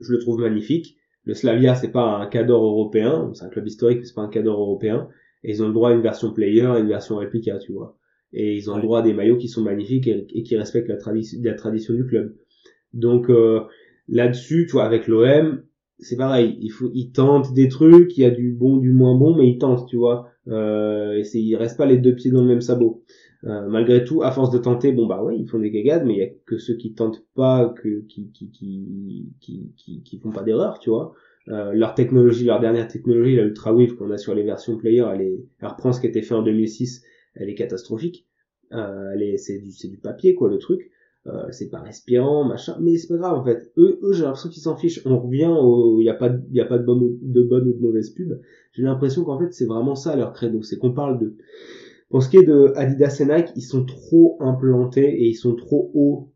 [0.00, 0.96] Je le trouve magnifique.
[1.24, 4.28] Le Slavia, c'est pas un cadre européen, c'est un club historique, mais c'est pas un
[4.28, 5.08] cadre européen.
[5.44, 7.96] Et ils ont le droit à une version player et une version réplica, tu vois.
[8.32, 10.96] Et ils ont le droit à des maillots qui sont magnifiques et, qui respectent la,
[11.42, 12.34] la, tradition du club.
[12.94, 13.60] Donc euh,
[14.08, 15.62] là-dessus, tu vois, avec l'OM,
[15.98, 16.58] c'est pareil.
[16.60, 19.48] Il faut, ils tentent des trucs, il y a du bon, du moins bon, mais
[19.48, 20.28] ils tentent, tu vois.
[20.48, 23.04] Euh, et ils restent pas les deux pieds dans le même sabot.
[23.44, 26.14] Euh, malgré tout, à force de tenter, bon bah ouais, ils font des gagades, mais
[26.14, 29.32] il y a que ceux qui tentent pas, que qui qui qui
[29.76, 31.12] qui qui, font pas d'erreur, tu vois.
[31.48, 35.04] Euh, leur technologie, leur dernière technologie, la Ultra Wave qu'on a sur les versions player,
[35.12, 37.02] elle, est, elle reprend ce qui été fait en 2006,
[37.34, 38.28] elle est catastrophique.
[38.72, 40.92] Euh, elle est, c'est du du papier quoi le truc.
[41.28, 44.48] Euh, c'est pas respirant machin mais c'est pas grave en fait eux eux j'ai l'impression
[44.48, 46.84] qu'ils s'en fichent on revient au il y a pas il y a pas de
[46.84, 48.40] bonne de bonne ou de mauvaise pub
[48.72, 51.36] j'ai l'impression qu'en fait c'est vraiment ça leur credo c'est qu'on parle de
[52.12, 55.56] pour ce qui est de Adidas et Nike, ils sont trop implantés et ils sont
[55.56, 56.30] trop hauts,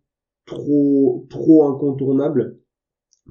[0.47, 2.57] trop, trop incontournables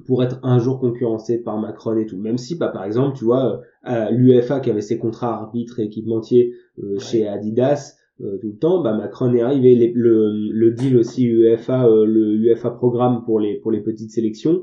[0.06, 2.16] pour être un jour concurrencés par Macron et tout.
[2.16, 5.84] Même si, bah, par exemple, tu vois, euh, l'UEFA qui avait ses contrats arbitres et
[5.86, 9.92] équipementiers euh, chez Adidas euh, tout le temps, bah, Macron est arrivé.
[9.92, 14.62] le, le deal aussi UEFA, le UEFA programme pour les pour les petites sélections,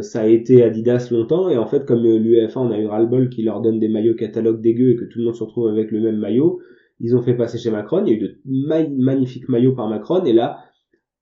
[0.00, 3.42] ça a été Adidas longtemps et en fait comme l'UEFA on a eu ras-le-bol qui
[3.42, 6.00] leur donne des maillots catalogue dégueux et que tout le monde se retrouve avec le
[6.00, 6.58] même maillot,
[7.00, 8.38] ils ont fait passer chez Macron, il y a eu de
[9.02, 10.58] magnifiques maillots par Macron, et là,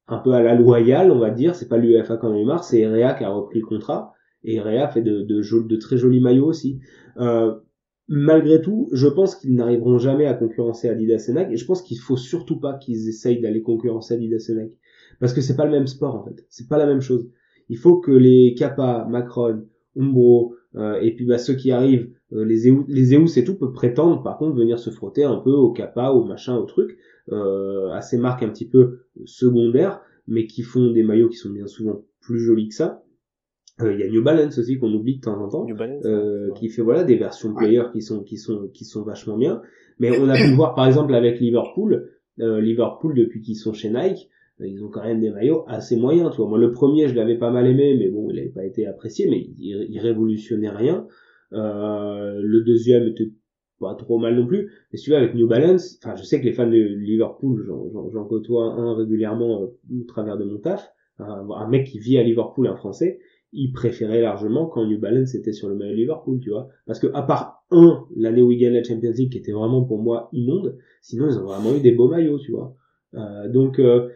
[0.08, 2.44] un peu à la loyale, on va dire, c'est pas l'UEFA qui en a eu
[2.44, 4.12] marre, c'est Erea qui a repris le contrat,
[4.44, 6.80] et Erea fait de, de, de très jolis maillots aussi.
[7.18, 7.54] Euh,
[8.08, 11.82] malgré tout, je pense qu'ils n'arriveront jamais à concurrencer Adidas et Nike, et je pense
[11.82, 14.74] qu'il faut surtout pas qu'ils essayent d'aller concurrencer Adidas et Nike.
[15.20, 16.44] Parce que c'est pas le même sport, en fait.
[16.48, 17.30] C'est pas la même chose.
[17.68, 19.64] Il faut que les Kappa, Macron,
[19.96, 23.72] Umbro, euh, et puis bah, ceux qui arrivent, les Zeus, les Zeus et tout peuvent
[23.72, 26.98] prétendre par contre venir se frotter un peu au Kappa, au machin, au truc,
[27.30, 31.50] euh, à ces marques un petit peu secondaires, mais qui font des maillots qui sont
[31.50, 33.02] bien souvent plus jolis que ça.
[33.80, 35.66] Il y a New Balance aussi qu'on oublie de temps en temps,
[36.54, 39.60] qui fait voilà des versions player qui sont qui sont qui sont vachement bien.
[39.98, 44.28] Mais on a pu voir par exemple avec Liverpool, Liverpool depuis qu'ils sont chez Nike,
[44.60, 46.48] ils ont quand même des maillots assez moyens, tu vois.
[46.48, 49.28] Moi, le premier, je l'avais pas mal aimé, mais bon, il n'avait pas été apprécié,
[49.28, 51.06] mais il, il révolutionnait rien.
[51.52, 53.32] Euh, le deuxième était
[53.82, 54.70] pas trop mal non plus.
[54.92, 57.68] Mais celui-là avec New Balance, enfin, je sais que les fans de Liverpool,
[58.12, 62.22] j'en côtoie un régulièrement euh, au travers de mon taf, un, mec qui vit à
[62.22, 63.20] Liverpool, un Français,
[63.52, 66.68] il préférait largement quand New Balance était sur le maillot Liverpool, tu vois.
[66.86, 69.84] Parce que à part un, l'année où ils gagnent la Champions League, qui était vraiment
[69.84, 72.74] pour moi immonde, sinon ils ont vraiment eu des beaux maillots, tu vois.
[73.14, 74.08] Euh, donc euh,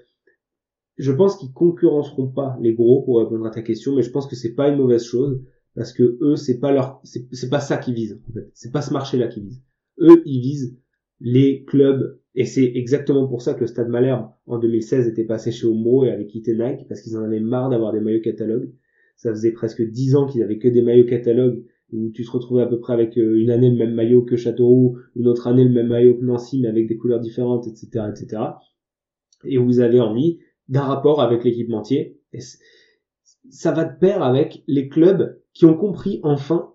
[0.96, 4.26] je pense qu'ils concurrenceront pas les gros pour répondre à ta question, mais je pense
[4.26, 5.42] que c'est pas une mauvaise chose
[5.76, 8.50] parce que eux c'est pas leur c'est pas ça qu'ils visent en fait.
[8.54, 9.62] C'est pas ce marché-là qu'ils visent.
[10.00, 10.76] Eux ils visent
[11.20, 15.52] les clubs et c'est exactement pour ça que le Stade Malherbe en 2016 était passé
[15.52, 18.72] chez Umbro et avait quitté Nike parce qu'ils en avaient marre d'avoir des maillots catalogues.
[19.16, 21.62] Ça faisait presque dix ans qu'ils avaient que des maillots catalogues
[21.92, 24.36] où tu te retrouvais à peu près avec euh, une année le même maillot que
[24.36, 28.06] Châteauroux, une autre année le même maillot que Nancy mais avec des couleurs différentes, etc.,
[28.10, 28.42] etc.
[29.44, 32.18] et vous avez envie d'un rapport avec l'équipementier.
[33.50, 36.74] Ça va de pair avec les clubs qui ont compris enfin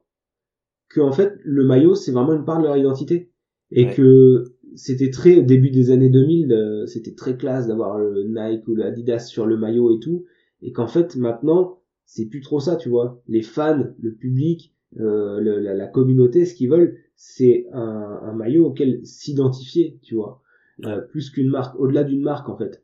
[0.90, 3.30] que en fait le maillot c'est vraiment une part de leur identité.
[3.74, 8.24] Et que c'était très au début des années 2000 euh, c'était très classe d'avoir le
[8.24, 10.26] Nike ou l'Adidas sur le maillot et tout.
[10.64, 13.22] Et qu'en fait maintenant c'est plus trop ça tu vois.
[13.28, 18.66] Les fans le public euh, la, la, communauté ce qu'ils veulent c'est un, un, maillot
[18.66, 20.42] auquel s'identifier tu vois.
[20.86, 22.82] Euh, plus qu'une marque au-delà d'une marque en fait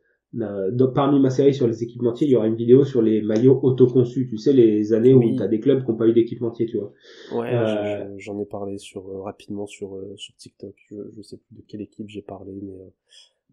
[0.94, 4.28] parmi ma série sur les équipementiers, il y aura une vidéo sur les maillots autoconçus.
[4.28, 6.78] Tu sais, les années où tu as des clubs qui n'ont pas eu d'équipementier, tu
[6.78, 6.92] vois.
[7.32, 8.14] Ouais, euh...
[8.18, 10.74] j'en ai parlé sur euh, rapidement sur euh, sur TikTok.
[10.90, 12.78] Je, je sais plus de quelle équipe j'ai parlé, mais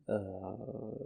[0.09, 0.17] euh,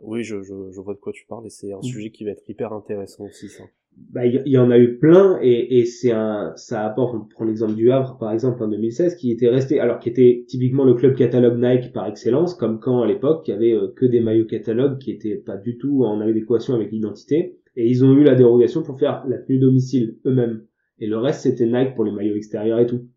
[0.01, 1.83] oui, je, je, je, vois de quoi tu parles et c'est un mm.
[1.83, 3.63] sujet qui va être hyper intéressant aussi, ça
[4.11, 7.45] bah, il y, en a eu plein et, et c'est un ça apporte on prend
[7.45, 10.95] l'exemple du Havre par exemple en 2016 qui était resté alors qui était typiquement le
[10.95, 14.19] club catalogue Nike par excellence comme quand à l'époque il y avait euh, que des
[14.19, 17.57] maillots catalogue qui étaient pas du tout en adéquation avec l'identité.
[17.75, 20.65] Et ils ont eu la dérogation pour faire la tenue domicile eux-mêmes.
[20.97, 23.07] Et le reste c'était Nike pour les maillots extérieurs et tout.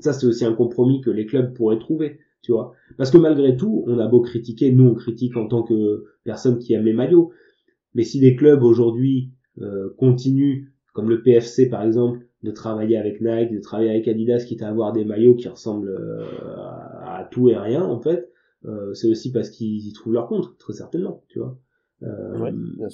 [0.00, 2.72] Ça c'est aussi un compromis que les clubs pourraient trouver tu vois.
[2.96, 6.58] Parce que malgré tout on a beau critiquer nous on critique en tant que personne
[6.58, 7.30] qui aime les maillots.
[7.94, 13.20] Mais si les clubs aujourd'hui euh, continue, comme le PFC par exemple, de travailler avec
[13.20, 16.24] Nike, de travailler avec Adidas, quitte à avoir des maillots qui ressemblent euh,
[17.04, 18.30] à, tout et rien en fait,
[18.66, 21.58] euh, c'est aussi parce qu'ils y trouvent leur compte, très certainement, tu vois.
[22.02, 22.52] Euh,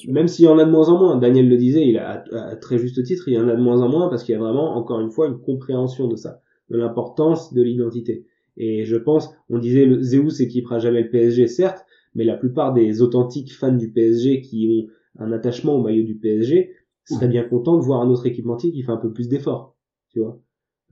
[0.09, 2.57] même s'il y en a de moins en moins, Daniel le disait, il a à,
[2.57, 4.41] très juste titre, il y en a de moins en moins parce qu'il y a
[4.41, 8.27] vraiment, encore une fois, une compréhension de ça, de l'importance de l'identité.
[8.57, 12.75] Et je pense, on disait, le Zeus équipera jamais le PSG, certes, mais la plupart
[12.75, 17.45] des authentiques fans du PSG qui ont un attachement au maillot du PSG serait bien
[17.45, 19.77] content de voir un autre équipementier qui fait un peu plus d'efforts,
[20.09, 20.41] tu vois,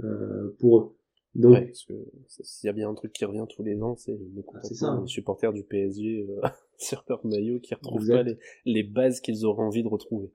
[0.03, 0.97] euh, pour eux.
[1.37, 1.95] Donc, ouais, parce que
[2.29, 4.87] s'il y a bien un truc qui revient tous les ans, c'est le ah, ça,
[4.89, 5.07] hein.
[5.07, 9.63] supporters du PSG euh, sur leur maillot qui retrouvent pas les, les bases qu'ils auraient
[9.63, 10.33] envie de retrouver.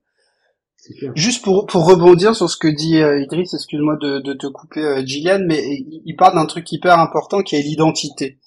[1.15, 4.81] Juste pour, pour rebondir sur ce que dit euh, Idriss, excuse-moi de, de te couper
[4.81, 8.37] euh, Gillian, mais il parle d'un truc hyper important qui est l'identité.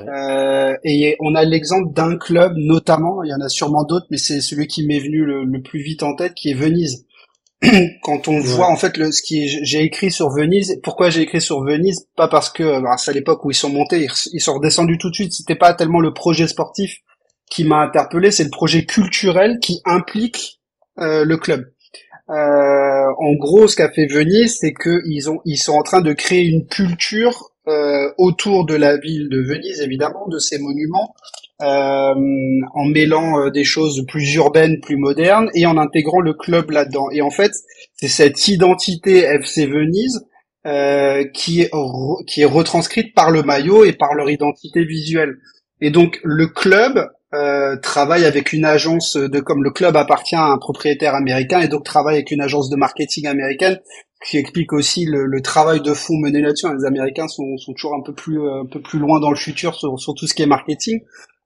[0.00, 4.16] Euh, et on a l'exemple d'un club notamment, il y en a sûrement d'autres, mais
[4.16, 7.06] c'est celui qui m'est venu le, plus vite en tête, qui est Venise.
[8.02, 11.40] Quand on voit en fait le, ce qui j'ai écrit sur Venise, pourquoi j'ai écrit
[11.40, 12.08] sur Venise?
[12.16, 15.10] Pas parce que bah, c'est à l'époque où ils sont montés, ils, sont redescendus tout
[15.10, 15.32] de suite.
[15.32, 16.98] C'était pas tellement le projet sportif
[17.50, 20.60] qui m'a interpellé, c'est le projet culturel qui implique
[20.98, 21.64] euh, le club.
[22.30, 26.12] Euh, en gros, ce qu'a fait Venise, c'est qu'ils ont, ils sont en train de
[26.12, 31.14] créer une culture euh, autour de la ville de Venise, évidemment, de ces monuments,
[31.62, 32.14] euh,
[32.74, 37.10] en mêlant euh, des choses plus urbaines, plus modernes, et en intégrant le club là-dedans.
[37.12, 37.52] Et en fait,
[37.94, 40.26] c'est cette identité FC Venise
[40.66, 41.70] euh, qui, est
[42.26, 45.36] qui est retranscrite par le maillot et par leur identité visuelle.
[45.80, 50.46] Et donc le club euh, travaille avec une agence de comme le club appartient à
[50.46, 53.78] un propriétaire américain et donc travaille avec une agence de marketing américaine
[54.24, 56.66] qui explique aussi le, le travail de fond mené là-dessus.
[56.78, 59.36] Les Américains sont, sont, toujours un peu plus euh, un peu plus loin dans le
[59.36, 61.00] futur sur, sur tout ce qui est marketing.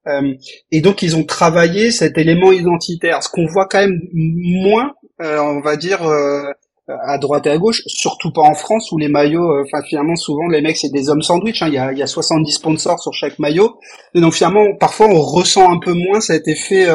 [0.07, 0.33] Euh,
[0.71, 5.39] et donc ils ont travaillé cet élément identitaire, ce qu'on voit quand même moins, euh,
[5.39, 6.43] on va dire euh,
[6.87, 10.15] à droite et à gauche, surtout pas en France où les maillots, euh, enfin finalement
[10.15, 12.99] souvent les mecs c'est des hommes sandwich, hein, il y, a, y a 70 sponsors
[13.01, 13.77] sur chaque maillot,
[14.15, 16.87] et donc finalement parfois on ressent un peu moins cet effet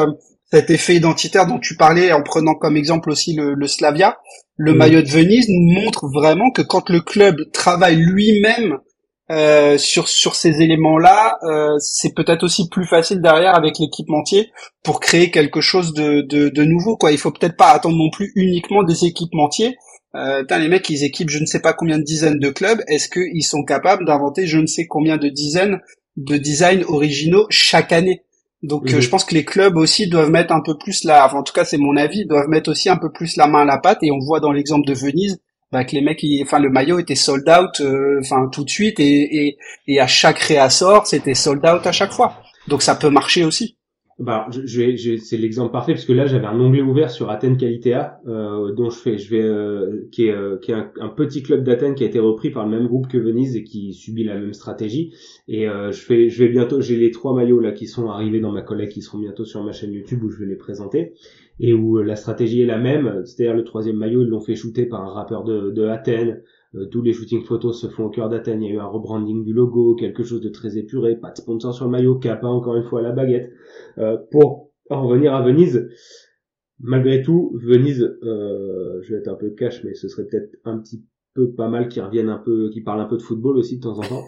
[0.51, 4.17] cet effet identitaire dont tu parlais en prenant comme exemple aussi le, le Slavia,
[4.57, 4.77] le mm.
[4.77, 8.79] maillot de Venise nous montre vraiment que quand le club travaille lui-même
[9.31, 14.51] euh, sur sur ces éléments-là, euh, c'est peut-être aussi plus facile derrière avec l'équipementier
[14.83, 16.95] pour créer quelque chose de, de, de nouveau.
[16.95, 19.77] Quoi, il faut peut-être pas attendre non plus uniquement des équipementiers.
[20.15, 22.81] Euh, les mecs, ils équipent je ne sais pas combien de dizaines de clubs.
[22.87, 25.79] Est-ce qu'ils sont capables d'inventer je ne sais combien de dizaines
[26.17, 28.21] de designs originaux chaque année?
[28.65, 29.01] Donc euh, mhm.
[29.01, 31.53] je pense que les clubs aussi doivent mettre un peu plus la, enfin, en tout
[31.53, 33.99] cas c'est mon avis, doivent mettre aussi un peu plus la main à la pâte.
[34.01, 35.39] Et on voit dans l'exemple de Venise
[35.71, 38.99] bah, que les mecs, enfin le maillot était sold out, euh, enfin tout de suite,
[38.99, 42.37] et, et, et à chaque réassort c'était sold out à chaque fois.
[42.67, 43.77] Donc ça peut marcher aussi
[44.17, 48.71] bah, c'est l'exemple parfait parce que là j'avais un onglet ouvert sur Athènes Qualitea, euh,
[48.71, 50.57] dont je fais, je vais, euh, qui est, euh,
[51.01, 53.65] un, petit club d'Athènes qui a été repris par le même groupe que Venise et
[53.65, 55.13] qui subit la même stratégie.
[55.49, 58.39] Et euh, je fais, je vais bientôt, j'ai les trois maillots là qui sont arrivés
[58.39, 61.13] dans ma collègue qui seront bientôt sur ma chaîne YouTube où je vais les présenter
[61.59, 63.21] et où la stratégie est la même.
[63.25, 66.41] C'est-à-dire le troisième maillot ils l'ont fait shooter par un rappeur de, de Athènes.
[66.75, 68.61] Euh, tous les shootings photos se font au cœur d'Athènes.
[68.61, 71.37] Il y a eu un rebranding du logo, quelque chose de très épuré, pas de
[71.37, 73.51] sponsor sur le maillot, pas encore une fois la baguette.
[73.97, 75.89] Euh, pour en revenir à Venise,
[76.79, 80.77] malgré tout, Venise, euh, je vais être un peu cash, mais ce serait peut-être un
[80.77, 83.77] petit peu pas mal qu'ils reviennent un peu, qu'ils parlent un peu de football aussi
[83.77, 84.23] de temps en temps.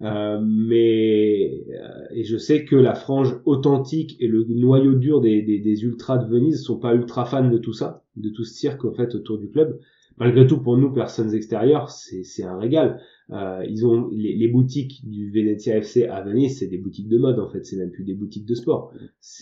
[0.00, 1.66] Euh, mais
[2.12, 6.18] et je sais que la frange authentique et le noyau dur des, des, des ultras
[6.18, 9.14] de Venise sont pas ultra fans de tout ça, de tout ce cirque en fait
[9.16, 9.80] autour du club.
[10.18, 13.00] Malgré tout, pour nous personnes extérieures, c'est un régal.
[13.30, 17.18] Euh, ils ont les, les, boutiques du Venezia FC à Venise, c'est des boutiques de
[17.18, 18.90] mode en fait, c'est même plus des boutiques de sport.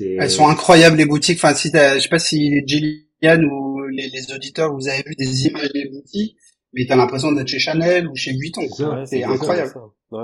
[0.00, 1.38] Elles sont incroyables les boutiques.
[1.38, 5.46] Enfin, si je sais pas si Gillian ou les, les, auditeurs vous avez vu des
[5.46, 6.36] images des boutiques,
[6.72, 8.62] mais t'as l'impression d'être chez Chanel ou chez Vuitton.
[9.06, 9.72] C'est incroyable.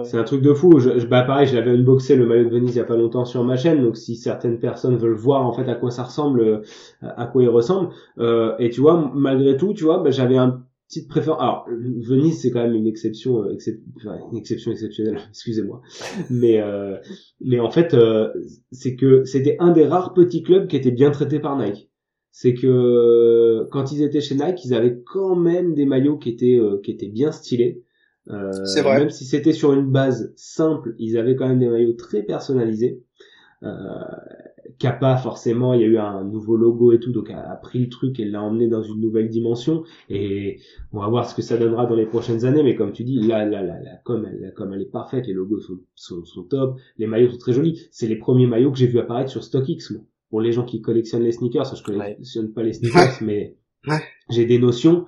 [0.04, 0.78] C'est un truc de fou.
[0.78, 3.24] Je, bah pareil, je l'avais unboxé le maillot de Venise il y a pas longtemps
[3.24, 3.82] sur ma chaîne.
[3.82, 6.62] Donc si certaines personnes veulent voir en fait à quoi ça ressemble, euh,
[7.02, 10.62] à quoi il ressemble, euh, et tu vois, malgré tout, tu vois, bah, j'avais un
[10.92, 11.40] petite préférence.
[11.40, 13.56] Alors Venise c'est quand même une exception, euh,
[14.30, 15.18] une exception exceptionnelle.
[15.30, 15.80] Excusez-moi,
[16.30, 16.96] mais euh,
[17.40, 18.28] mais en fait euh,
[18.70, 21.88] c'est que c'était un des rares petits clubs qui était bien traité par Nike
[22.34, 26.58] c'est que quand ils étaient chez Nike, ils avaient quand même des maillots qui étaient
[26.82, 27.82] qui étaient bien stylés.
[28.30, 28.50] Euh,
[28.82, 28.98] vrai.
[29.00, 33.02] Même si c'était sur une base simple, ils avaient quand même des maillots très personnalisés.
[33.62, 33.68] Euh,
[34.78, 37.78] Kappa, forcément, il y a eu un nouveau logo et tout, donc a, a pris
[37.80, 39.84] le truc et l'a emmené dans une nouvelle dimension.
[40.08, 40.58] Et
[40.92, 42.62] on va voir ce que ça donnera dans les prochaines années.
[42.62, 45.34] Mais comme tu dis, là, là, là, là comme, elle, comme elle est parfaite, les
[45.34, 47.86] logos sont, sont, sont top, les maillots sont très jolis.
[47.90, 49.92] C'est les premiers maillots que j'ai vu apparaître sur StockX.
[49.92, 50.02] Moi.
[50.30, 53.56] Pour les gens qui collectionnent les sneakers, je collectionne pas les sneakers, mais
[54.30, 55.04] j'ai des notions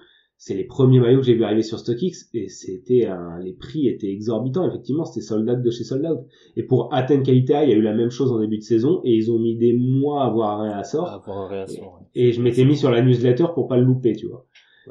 [0.46, 3.88] c'est les premiers maillots que j'ai vu arriver sur StockX et c'était un, les prix
[3.88, 6.18] étaient exorbitants effectivement c'était sold out de chez sold out
[6.54, 9.00] et pour Athènes Qualité il y a eu la même chose en début de saison
[9.04, 12.66] et ils ont mis des mois à avoir un réassort, un réassort et, je m'étais
[12.66, 14.44] mis sur la newsletter pour pas le louper tu vois.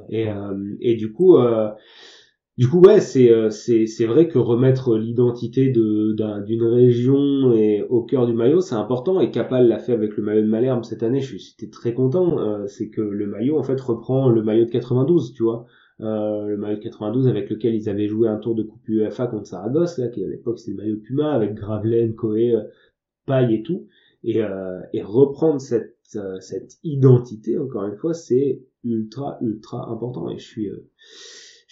[0.09, 1.69] Et euh, et du coup euh,
[2.55, 7.81] du coup, ouais, c'est euh, c'est c'est vrai que remettre l'identité de d'une région et
[7.89, 9.19] au cœur du maillot, c'est important.
[9.19, 11.19] Et Capal l'a fait avec le maillot de Malherbe cette année.
[11.19, 12.37] Je suis très content.
[12.39, 15.65] Euh, c'est que le maillot en fait reprend le maillot de 92, tu vois.
[16.01, 19.25] Euh, le maillot de 92 avec lequel ils avaient joué un tour de coupe UEFA
[19.27, 22.55] contre Saragosse, là, qui à l'époque c'était le maillot Puma avec Gravelaine, Coé,
[23.25, 23.87] Paille et tout.
[24.23, 24.41] Et,
[24.93, 25.97] et reprendre cette
[26.39, 30.29] cette identité encore une fois, c'est ultra ultra important.
[30.29, 30.69] Et je suis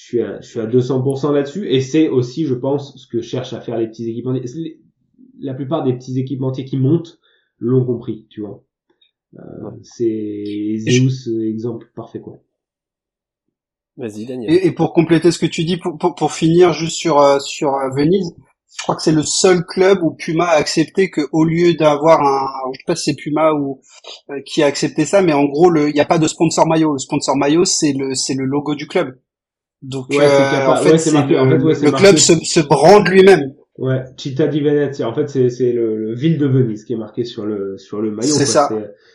[0.01, 3.21] je suis à, je suis à 200% là-dessus et c'est aussi je pense ce que
[3.21, 4.81] cherchent à faire les petits équipementiers.
[5.39, 7.19] La plupart des petits équipementiers qui montent
[7.59, 8.63] l'ont compris tu vois.
[9.37, 12.39] Euh, c'est Zeus exemple parfait quoi.
[13.95, 14.51] Vas-y Daniel.
[14.51, 17.89] Et, pour compléter ce que tu dis pour, pour, finir juste sur euh, sur euh,
[17.95, 18.33] Venise
[18.75, 22.21] je crois que c'est le seul club où Puma a accepté que au lieu d'avoir
[22.21, 23.81] un je sais pas si c'est Puma ou
[24.47, 26.93] qui a accepté ça mais en gros il n'y a pas de sponsor maillot.
[26.93, 29.15] Le sponsor maillot c'est le c'est le logo du club
[29.81, 33.07] donc ouais, euh, en fait, c'est marqué, en fait, ouais, le club se, se brande
[33.07, 33.53] lui-même.
[33.77, 35.09] Ouais, Città di Venezia.
[35.09, 38.01] En fait, c'est c'est le, le, ville de Venise qui est marqué sur le sur
[38.01, 38.33] le maillot.
[38.33, 38.69] C'est ça.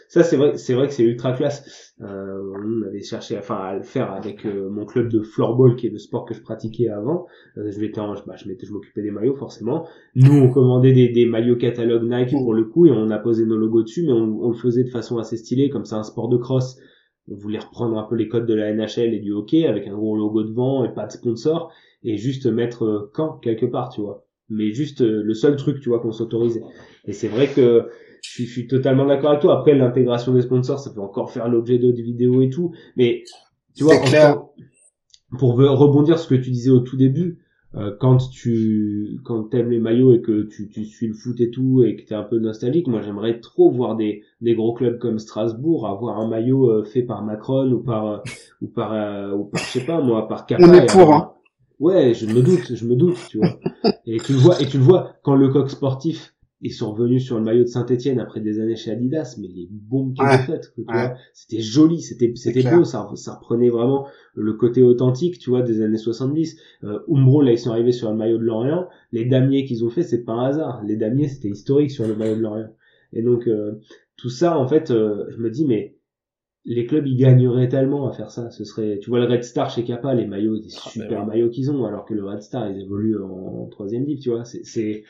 [0.09, 1.93] Ça c'est vrai, c'est vrai que c'est ultra classe.
[2.01, 5.87] Euh, on avait cherché, enfin, à le faire avec euh, mon club de floorball, qui
[5.87, 7.27] est le sport que je pratiquais avant.
[7.59, 9.87] Euh, je m'étais, bah, je m'étais, je m'occupais des maillots forcément.
[10.15, 13.47] Nous, on commandait des, des maillots catalogue Nike pour le coup, et on a posé
[13.47, 16.03] nos logos dessus, mais on, on le faisait de façon assez stylée, comme c'est un
[16.03, 16.77] sport de cross
[17.31, 19.95] on voulait reprendre un peu les codes de la NHL et du hockey avec un
[19.95, 24.01] gros logo devant et pas de sponsor et juste mettre quand euh, quelque part, tu
[24.01, 24.25] vois.
[24.49, 26.63] Mais juste euh, le seul truc, tu vois, qu'on s'autorisait.
[27.05, 27.89] Et c'est vrai que
[28.23, 29.59] je suis, totalement d'accord avec toi.
[29.59, 32.73] Après, l'intégration des sponsors, ça peut encore faire l'objet d'autres vidéos et tout.
[32.97, 33.25] Mais
[33.75, 33.95] tu vois,
[35.39, 37.39] pour rebondir sur ce que tu disais au tout début,
[38.01, 41.83] quand tu quand t'aimes les maillots et que tu, tu suis le foot et tout
[41.83, 45.19] et que t'es un peu nostalgique, moi j'aimerais trop voir des des gros clubs comme
[45.19, 48.19] Strasbourg avoir un maillot euh, fait par Macron ou par euh,
[48.63, 48.93] ou par
[49.37, 50.65] ou par je sais pas moi par Kappa.
[50.67, 51.33] On est pour hein.
[51.79, 53.59] Ouais, je me doute, je me doute, tu vois.
[54.07, 57.25] Et tu le vois et tu le vois quand le coq sportif ils sont revenus
[57.25, 60.39] sur le maillot de Saint-Etienne après des années chez Adidas, mais les bombes qu'ils ont
[60.39, 65.39] faites, tu vois, c'était joli, c'était c'était beau, ça, ça reprenait vraiment le côté authentique,
[65.39, 66.59] tu vois, des années 70.
[66.85, 68.89] Euh, Umbro, là, ils sont arrivés sur le maillot de Lorient.
[69.13, 70.83] Les damiers qu'ils ont fait, c'est pas un hasard.
[70.85, 72.71] Les damiers, c'était historique sur le maillot de Lorient.
[73.13, 73.73] Et donc, euh,
[74.17, 75.97] tout ça, en fait, euh, je me dis, mais
[76.65, 78.51] les clubs, ils gagneraient tellement à faire ça.
[78.51, 81.27] Ce serait, tu vois, le Red Star chez Kappa, les maillots, des ah, ben super
[81.27, 84.45] maillots qu'ils ont, alors que le Red Star, ils évoluent en, troisième div, tu vois.
[84.45, 85.05] C'est,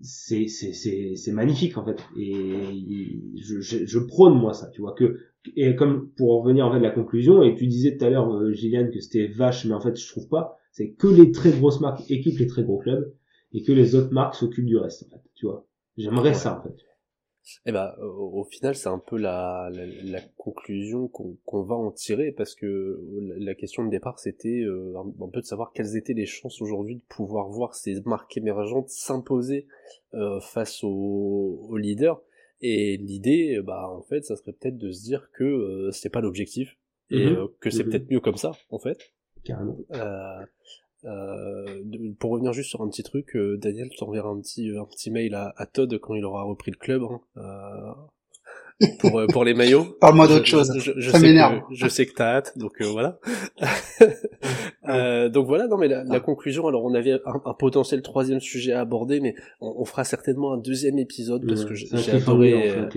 [0.00, 1.98] c'est c'est c'est c'est magnifique en fait.
[2.16, 5.18] Et je, je, je, prône moi ça tu vois que
[5.56, 8.10] et comme pour en revenir en fait à la conclusion et tu disais tout à
[8.10, 11.32] l'heure euh, Gillian que c'était vache mais en fait je trouve pas c'est que les
[11.32, 13.12] très grosses marques équipent les très gros clubs
[13.52, 15.66] et que les autres marques s'occupent du reste en fait tu vois.
[15.96, 16.76] J'aimerais ça en fait
[17.66, 22.54] eh ben, au, final, c'est un peu la, la, conclusion qu'on va en tirer, parce
[22.54, 23.00] que
[23.38, 26.96] la, question de départ, c'était euh, un, peu de savoir quelles étaient les chances aujourd'hui
[26.96, 29.66] de pouvoir voir ces marques émergentes s'imposer
[30.14, 32.20] euh, face aux, aux, leaders.
[32.60, 36.20] Et l'idée, bah, en fait, ça serait peut-être de se dire que euh, c'est pas
[36.20, 36.76] l'objectif,
[37.10, 37.50] et mm-hmm.
[37.60, 37.90] que c'est mm-hmm.
[37.90, 39.12] peut-être mieux comme ça, en fait.
[39.44, 39.78] Carrément.
[41.04, 41.82] Euh,
[42.18, 45.34] pour revenir juste sur un petit truc, euh, Daniel t'enverra un petit un petit mail
[45.34, 47.02] à, à, Todd quand il aura repris le club.
[47.02, 47.20] Hein.
[47.38, 47.92] Euh,
[48.98, 49.84] pour, euh, pour les maillots.
[50.00, 50.72] Parle-moi d'autre chose.
[50.78, 51.60] Je, je, ça m'énerve.
[51.70, 53.18] Je sais que t'as hâte, donc euh, voilà.
[54.94, 56.66] euh, donc voilà, non mais la, la, conclusion.
[56.66, 60.52] Alors on avait un, un, potentiel troisième sujet à aborder, mais on, on fera certainement
[60.52, 62.70] un deuxième épisode parce que j'ai adoré.
[62.70, 62.88] Euh,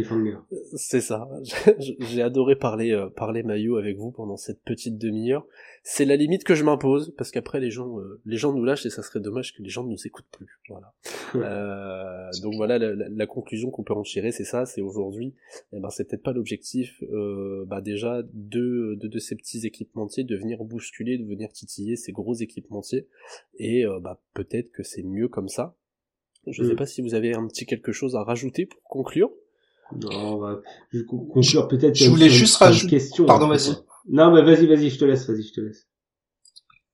[0.75, 1.27] c'est ça.
[1.79, 5.45] j'ai adoré parler parler maillot avec vous pendant cette petite demi-heure
[5.85, 8.85] c'est la limite que je m'impose parce qu'après les gens euh, les gens nous lâchent
[8.85, 10.93] et ça serait dommage que les gens ne nous écoutent plus voilà
[11.35, 15.33] euh, donc voilà la, la, conclusion qu'on peut en tirer c'est ça c'est aujourd'hui
[15.73, 20.23] eh ben c'est peut-être pas l'objectif euh, bah déjà de, de, de ces petits équipementiers
[20.23, 23.07] de venir bousculer de venir titiller ces gros équipementiers
[23.57, 25.75] et euh, bah peut-être que c'est mieux comme ça
[26.47, 26.77] je sais mm.
[26.77, 29.31] pas si vous avez un petit quelque chose à rajouter pour conclure
[29.99, 30.61] non, bah,
[31.07, 31.95] conclure peut-être.
[31.95, 32.99] Je voulais juste rajouter.
[33.27, 33.75] Pardon, vas-y.
[34.09, 35.87] Non, mais vas-y, vas-y, je te laisse, vas-y, je te laisse.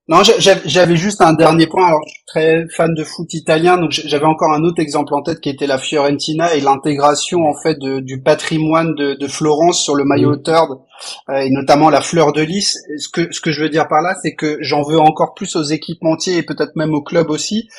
[0.09, 1.85] Non, j'avais juste un dernier point.
[1.85, 5.21] Alors, je suis très fan de foot italien, donc j'avais encore un autre exemple en
[5.21, 10.05] tête qui était la Fiorentina et l'intégration en fait du patrimoine de, Florence sur le
[10.05, 10.79] maillot third
[11.29, 12.79] euh, et notamment la fleur de lys.
[12.97, 15.55] Ce que ce que je veux dire par là, c'est que j'en veux encore plus
[15.55, 17.69] aux équipementiers et peut-être même aux clubs aussi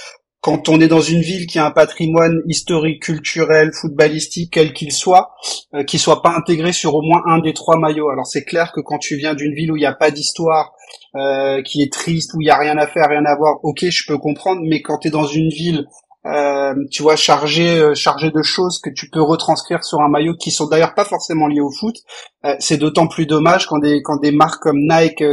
[0.40, 4.92] quand on est dans une ville qui a un patrimoine historique, culturel, footballistique, quel qu'il
[4.92, 5.32] soit,
[5.74, 8.08] euh, qui soit pas intégré sur au moins un des trois maillots.
[8.08, 10.72] Alors c'est clair que quand tu viens d'une ville où il n'y a pas d'histoire,
[11.16, 13.84] euh, qui est triste, où il n'y a rien à faire, rien à voir, ok,
[13.88, 15.86] je peux comprendre, mais quand tu es dans une ville
[16.26, 20.34] euh, tu vois, chargé, euh, chargé de choses que tu peux retranscrire sur un maillot
[20.34, 21.96] qui sont d'ailleurs pas forcément liés au foot.
[22.44, 25.24] Euh, c'est d'autant plus dommage quand des quand des marques comme Nike,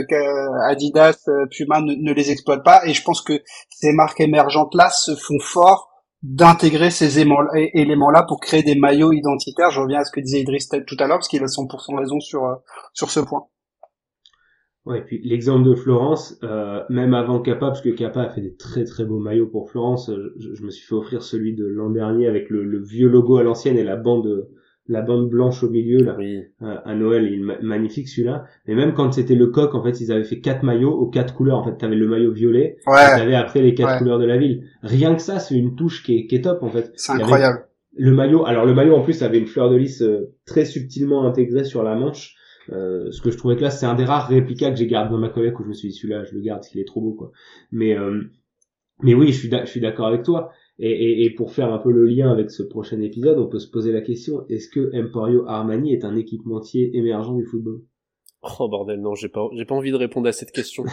[0.69, 1.17] Adidas,
[1.51, 2.85] Puma ne, les exploitent pas.
[2.85, 5.89] Et je pense que ces marques émergentes là se font fort
[6.23, 9.71] d'intégrer ces éléments-là pour créer des maillots identitaires.
[9.71, 12.21] Je reviens à ce que disait Idriss tout à l'heure parce qu'il a 100% raison
[12.21, 12.43] sur
[12.93, 13.47] sur ce point.
[14.87, 18.39] Ouais, et puis l'exemple de Florence, euh, même avant Kappa, parce que Kappa a fait
[18.39, 21.65] des très très beaux maillots pour Florence, euh, je, me suis fait offrir celui de
[21.65, 24.47] l'an dernier avec le, vieux logo à l'ancienne et la bande
[24.89, 26.39] la bande blanche au milieu là oui.
[26.61, 28.45] Euh, à Noël, il est magnifique celui-là.
[28.65, 31.33] Mais même quand c'était le coq, en fait, ils avaient fait quatre maillots aux quatre
[31.33, 31.57] couleurs.
[31.57, 33.17] En fait, t'avais le maillot violet, ouais.
[33.17, 34.63] t'avais après les quatre couleurs de la ville.
[34.83, 36.93] Rien que ça, c'est une touche qui est, qui est top en fait.
[36.95, 37.65] C'est incroyable.
[37.97, 40.01] Le maillot, alors le maillot en plus avait une fleur de lys
[40.45, 42.36] très subtilement intégrée sur la manche
[42.71, 45.17] euh, ce que je trouvais classe, c'est un des rares réplicas que j'ai gardé dans
[45.17, 47.13] ma collecte où je me suis dit celui-là, je le garde, qu'il est trop beau
[47.13, 47.31] quoi.
[47.71, 48.23] Mais euh,
[49.03, 50.51] mais oui, je suis je suis d'accord avec toi.
[50.79, 53.69] Et, et, pour faire un peu le lien avec ce prochain épisode, on peut se
[53.69, 57.81] poser la question est-ce que Emporio Armani est un équipementier émergent du football?
[58.59, 60.83] Oh bordel, non, j'ai pas, j'ai pas envie de répondre à cette question.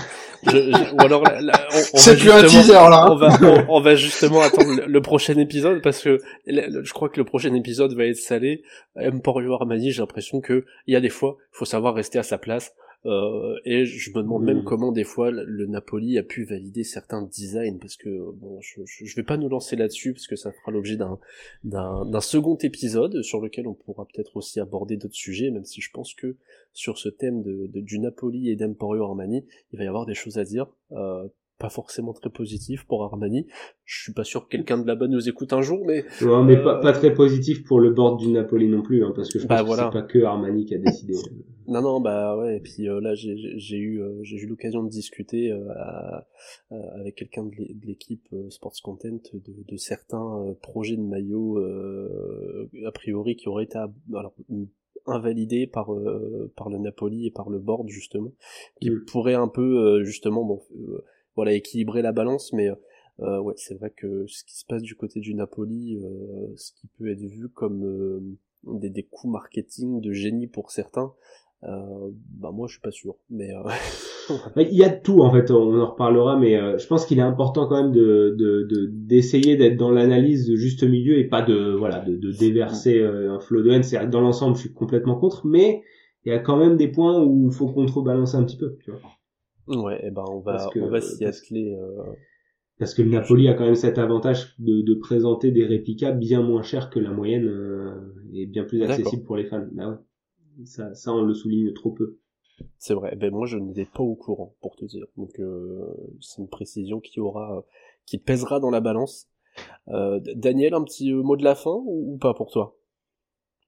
[0.47, 1.25] Je, ou alors,
[1.73, 3.07] c'est plus un teaser là.
[3.11, 3.29] On va,
[3.69, 7.95] on, va justement attendre le, prochain épisode parce que je crois que le prochain épisode
[7.95, 8.63] va être salé.
[8.97, 12.39] Emporio Armani, j'ai l'impression que il y a des fois, faut savoir rester à sa
[12.39, 12.75] place.
[13.07, 14.65] Euh, et je me demande même mm.
[14.65, 19.17] comment des fois le Napoli a pu valider certains designs parce que bon, je, je,
[19.17, 21.19] vais pas nous lancer là-dessus parce que ça fera l'objet d'un
[21.65, 25.91] d'un second épisode sur lequel on pourra peut-être aussi aborder d'autres sujets, même si je
[25.93, 26.37] pense que
[26.73, 30.39] sur ce thème de, du Napoli et d'Emporio Armani, il va y avoir des choses
[30.39, 30.67] à dire.
[30.93, 31.29] Euh,
[31.59, 33.47] pas forcément très positif pour Armani.
[33.85, 36.61] Je suis pas sûr que quelqu'un de là-bas nous écoute un jour, mais non, mais
[36.63, 39.47] pas, pas, très positif pour le board du Napoli non plus, hein, parce que je
[39.47, 41.15] bah, pense que c'est pas que Armani qui a décidé.
[41.69, 42.57] non, non, bah ouais.
[42.57, 45.61] Et puis euh, là, j'ai eu euh, j'ai eu l'occasion de discuter euh,
[46.71, 47.53] avec quelqu'un de
[47.87, 51.59] l'équipe Sports Content de, de certains projets de maillots
[52.87, 54.35] a priori qui auraient été alors,
[55.07, 55.91] invalidés par
[56.57, 58.33] par le Napoli et par le board justement,
[58.81, 59.05] qui mm.
[59.07, 60.63] pourraient un peu justement bon
[61.37, 62.71] voilà équilibrer la balance mais
[63.21, 66.73] euh, ouais c'est vrai que ce qui se passe du côté du Napoli euh, ce
[66.73, 68.21] qui peut être vu comme euh,
[68.65, 71.13] des, des coups marketing de génie pour certains
[71.63, 73.51] euh, bah moi je suis pas sûr mais
[74.57, 77.69] il y a tout en fait on en reparlera mais je pense qu'il est important
[77.69, 78.37] quand même de
[78.93, 83.39] d'essayer d'être dans l'analyse de juste milieu et pas de voilà de, de déverser un
[83.41, 83.83] flot de haine.
[83.83, 85.83] C'est dans l'ensemble je suis complètement contre mais
[86.25, 88.91] il y a quand même des points où il faut contrebalancer un petit peu tu
[88.91, 89.01] vois
[89.67, 91.75] Ouais, et eh ben on va, on va s'y atteler.
[91.75, 92.13] Euh...
[92.79, 96.43] Parce que le Napoli a quand même cet avantage de, de présenter des réplicas bien
[96.43, 99.67] moins chers que la moyenne euh, et bien plus accessible pour les fans.
[99.73, 100.67] Bah ouais.
[100.67, 102.19] Ça, ça, on le souligne trop peu.
[102.79, 103.17] C'est vrai.
[103.17, 105.07] Ben moi, je n'étais pas au courant, pour te dire.
[105.17, 105.87] Donc, euh,
[106.21, 107.65] c'est une précision qui aura,
[108.07, 109.29] qui pèsera dans la balance.
[109.89, 112.77] Euh, Daniel, un petit mot de la fin ou pas pour toi?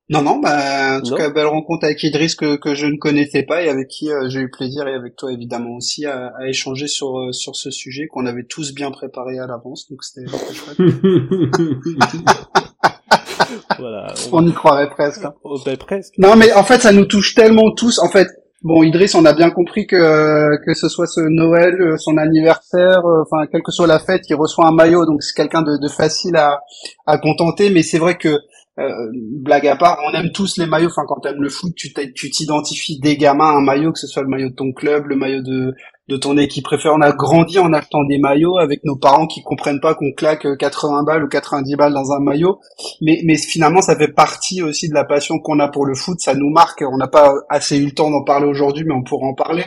[0.09, 3.43] Non, non, bah, en tout cas, belle rencontre avec Idriss que, que je ne connaissais
[3.43, 6.47] pas et avec qui euh, j'ai eu plaisir et avec toi évidemment aussi à, à
[6.47, 10.29] échanger sur, euh, sur ce sujet qu'on avait tous bien préparé à l'avance, donc c'était
[10.29, 10.79] chouette.
[13.79, 14.47] voilà, on...
[14.47, 15.25] y croirait presque.
[15.25, 15.35] Hein.
[15.43, 16.15] Oh, ben, presque.
[16.19, 17.99] Non, mais en fait, ça nous touche tellement tous.
[17.99, 18.29] En fait,
[18.63, 23.07] Bon, Idriss, on a bien compris que que ce soit ce Noël, euh, son anniversaire,
[23.07, 25.77] euh, enfin quelle que soit la fête, il reçoit un maillot, donc c'est quelqu'un de,
[25.77, 26.63] de, facile à
[27.07, 27.71] à contenter.
[27.71, 28.41] Mais c'est vrai que
[28.79, 30.91] euh, blague à part, on aime tous les maillots.
[30.91, 34.23] Enfin, quand t'aimes le foot, tu t'identifies des gamins à un maillot, que ce soit
[34.23, 35.75] le maillot de ton club, le maillot de
[36.09, 36.95] de ton équipe préférée.
[36.97, 40.47] On a grandi en achetant des maillots avec nos parents qui comprennent pas qu'on claque
[40.57, 42.61] 80 balles ou 90 balles dans un maillot.
[43.01, 46.21] Mais, mais finalement, ça fait partie aussi de la passion qu'on a pour le foot.
[46.21, 46.85] Ça nous marque.
[46.89, 49.65] On n'a pas assez eu le temps d'en parler aujourd'hui, mais on pourra en parler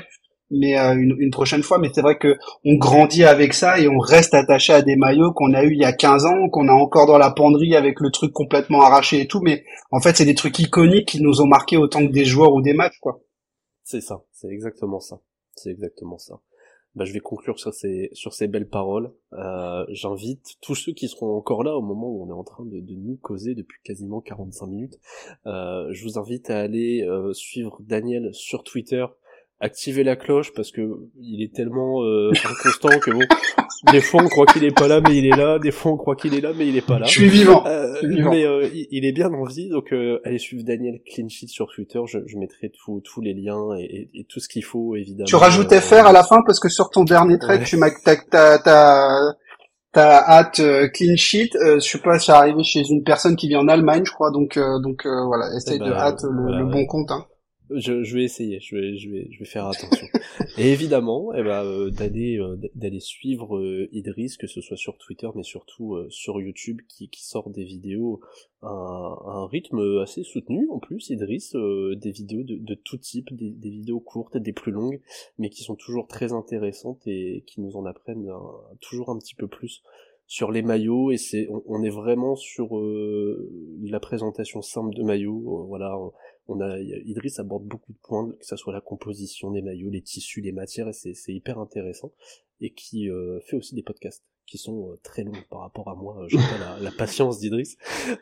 [0.52, 1.78] mais euh, une, une, prochaine fois.
[1.80, 5.34] Mais c'est vrai que on grandit avec ça et on reste attaché à des maillots
[5.34, 8.00] qu'on a eu il y a 15 ans, qu'on a encore dans la penderie avec
[8.00, 9.41] le truc complètement arraché et tout.
[9.41, 12.54] Mais en fait, c'est des trucs iconiques qui nous ont marqué autant que des joueurs
[12.54, 13.22] ou des matchs, quoi.
[13.84, 15.20] C'est ça, c'est exactement ça,
[15.56, 16.41] c'est exactement ça.
[16.95, 19.14] Bah, je vais conclure sur ces sur ces belles paroles.
[19.34, 22.66] Euh, J'invite tous ceux qui seront encore là au moment où on est en train
[22.66, 25.00] de, de nous causer depuis quasiment 45 minutes.
[25.45, 29.06] Euh, je vous invite à aller euh, suivre Daniel sur Twitter
[29.62, 30.82] activer la cloche parce que
[31.20, 33.26] il est tellement euh, inconstant que bon
[33.91, 35.60] des fois on croit qu'il est pas là mais il est là.
[35.60, 37.05] Des fois on croit qu'il est là mais il est pas là.
[37.05, 40.64] Je suis vivant, euh, mais euh, il, est bien en vie donc euh, allez suivre
[40.64, 41.99] Daniel Cleansheet sur Twitter.
[42.05, 45.26] Je, je mettrai tous tous les liens et, et, tout ce qu'il faut évidemment.
[45.26, 47.89] Tu rajoutes FR à la fin parce que sur ton dernier trade tu m'as
[49.91, 50.62] t'as hâte
[50.93, 54.12] clean sheet je sais pas c'est arrivé chez une personne qui vit en Allemagne je
[54.12, 54.32] crois.
[54.32, 55.45] Donc donc voilà.
[55.55, 57.26] Essaye eh de ben, hâte le, le bon compte hein
[57.72, 60.07] je, je, vais essayer, je vais, je vais, je vais faire attention.
[60.57, 64.97] et évidemment, eh ben, euh, d'aller, euh, d'aller suivre euh, Idriss, que ce soit sur
[64.97, 68.22] Twitter, mais surtout sur YouTube, qui, qui sort des vidéos
[68.61, 70.67] à, un rythme assez soutenu.
[70.72, 74.72] En plus, Idriss, des vidéos de, de tout type, des, des, vidéos courtes, des plus
[74.72, 75.01] longues,
[75.38, 78.30] mais qui sont toujours très intéressantes et qui nous en apprennent
[78.82, 79.84] toujours un petit peu plus
[80.28, 82.80] sur les maillots et c'est on, est vraiment sur
[83.82, 85.97] la présentation simple de maillots voilà
[86.50, 90.02] on a Idriss aborde beaucoup de points, que ce soit la composition des maillots, les
[90.02, 92.12] tissus, les matières, et c'est hyper intéressant,
[92.60, 95.95] et qui euh, fait aussi des podcasts qui sont euh, très longs par rapport à
[95.95, 96.26] moi.
[96.28, 97.78] Je pas la, la, patience d'Idriss.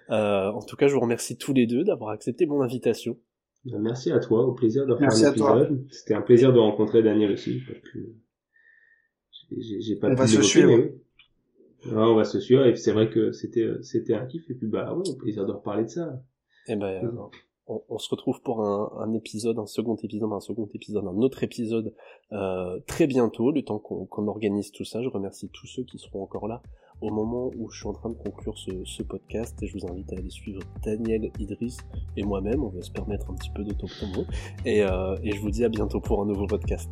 [0.09, 3.17] Euh, en tout cas, je vous remercie tous les deux d'avoir accepté mon invitation.
[3.65, 5.85] Merci à toi, au plaisir de refaire l'épisode.
[5.91, 7.61] C'était un plaisir de rencontrer Daniel aussi.
[9.57, 10.89] J'ai pas on va se suivre.
[11.91, 14.93] on va se suivre et c'est vrai que c'était c'était un kiff et puis bah
[14.93, 16.21] ouais, au plaisir de reparler de ça.
[16.67, 17.01] Et eh ben,
[17.67, 21.93] on, se retrouve pour un, épisode, un second épisode, un second épisode, un autre épisode
[22.31, 25.01] euh, très bientôt, le temps qu'on organise tout ça.
[25.01, 26.61] Je remercie tous ceux qui seront encore là
[27.01, 30.11] au moment où je suis en train de conclure ce, podcast et je vous invite
[30.13, 31.77] à aller suivre Daniel Idriss
[32.15, 32.63] et moi-même.
[32.63, 33.89] On va se permettre un petit peu pour
[34.65, 36.89] et, euh, et je vous dis à bientôt pour un nouveau podcast.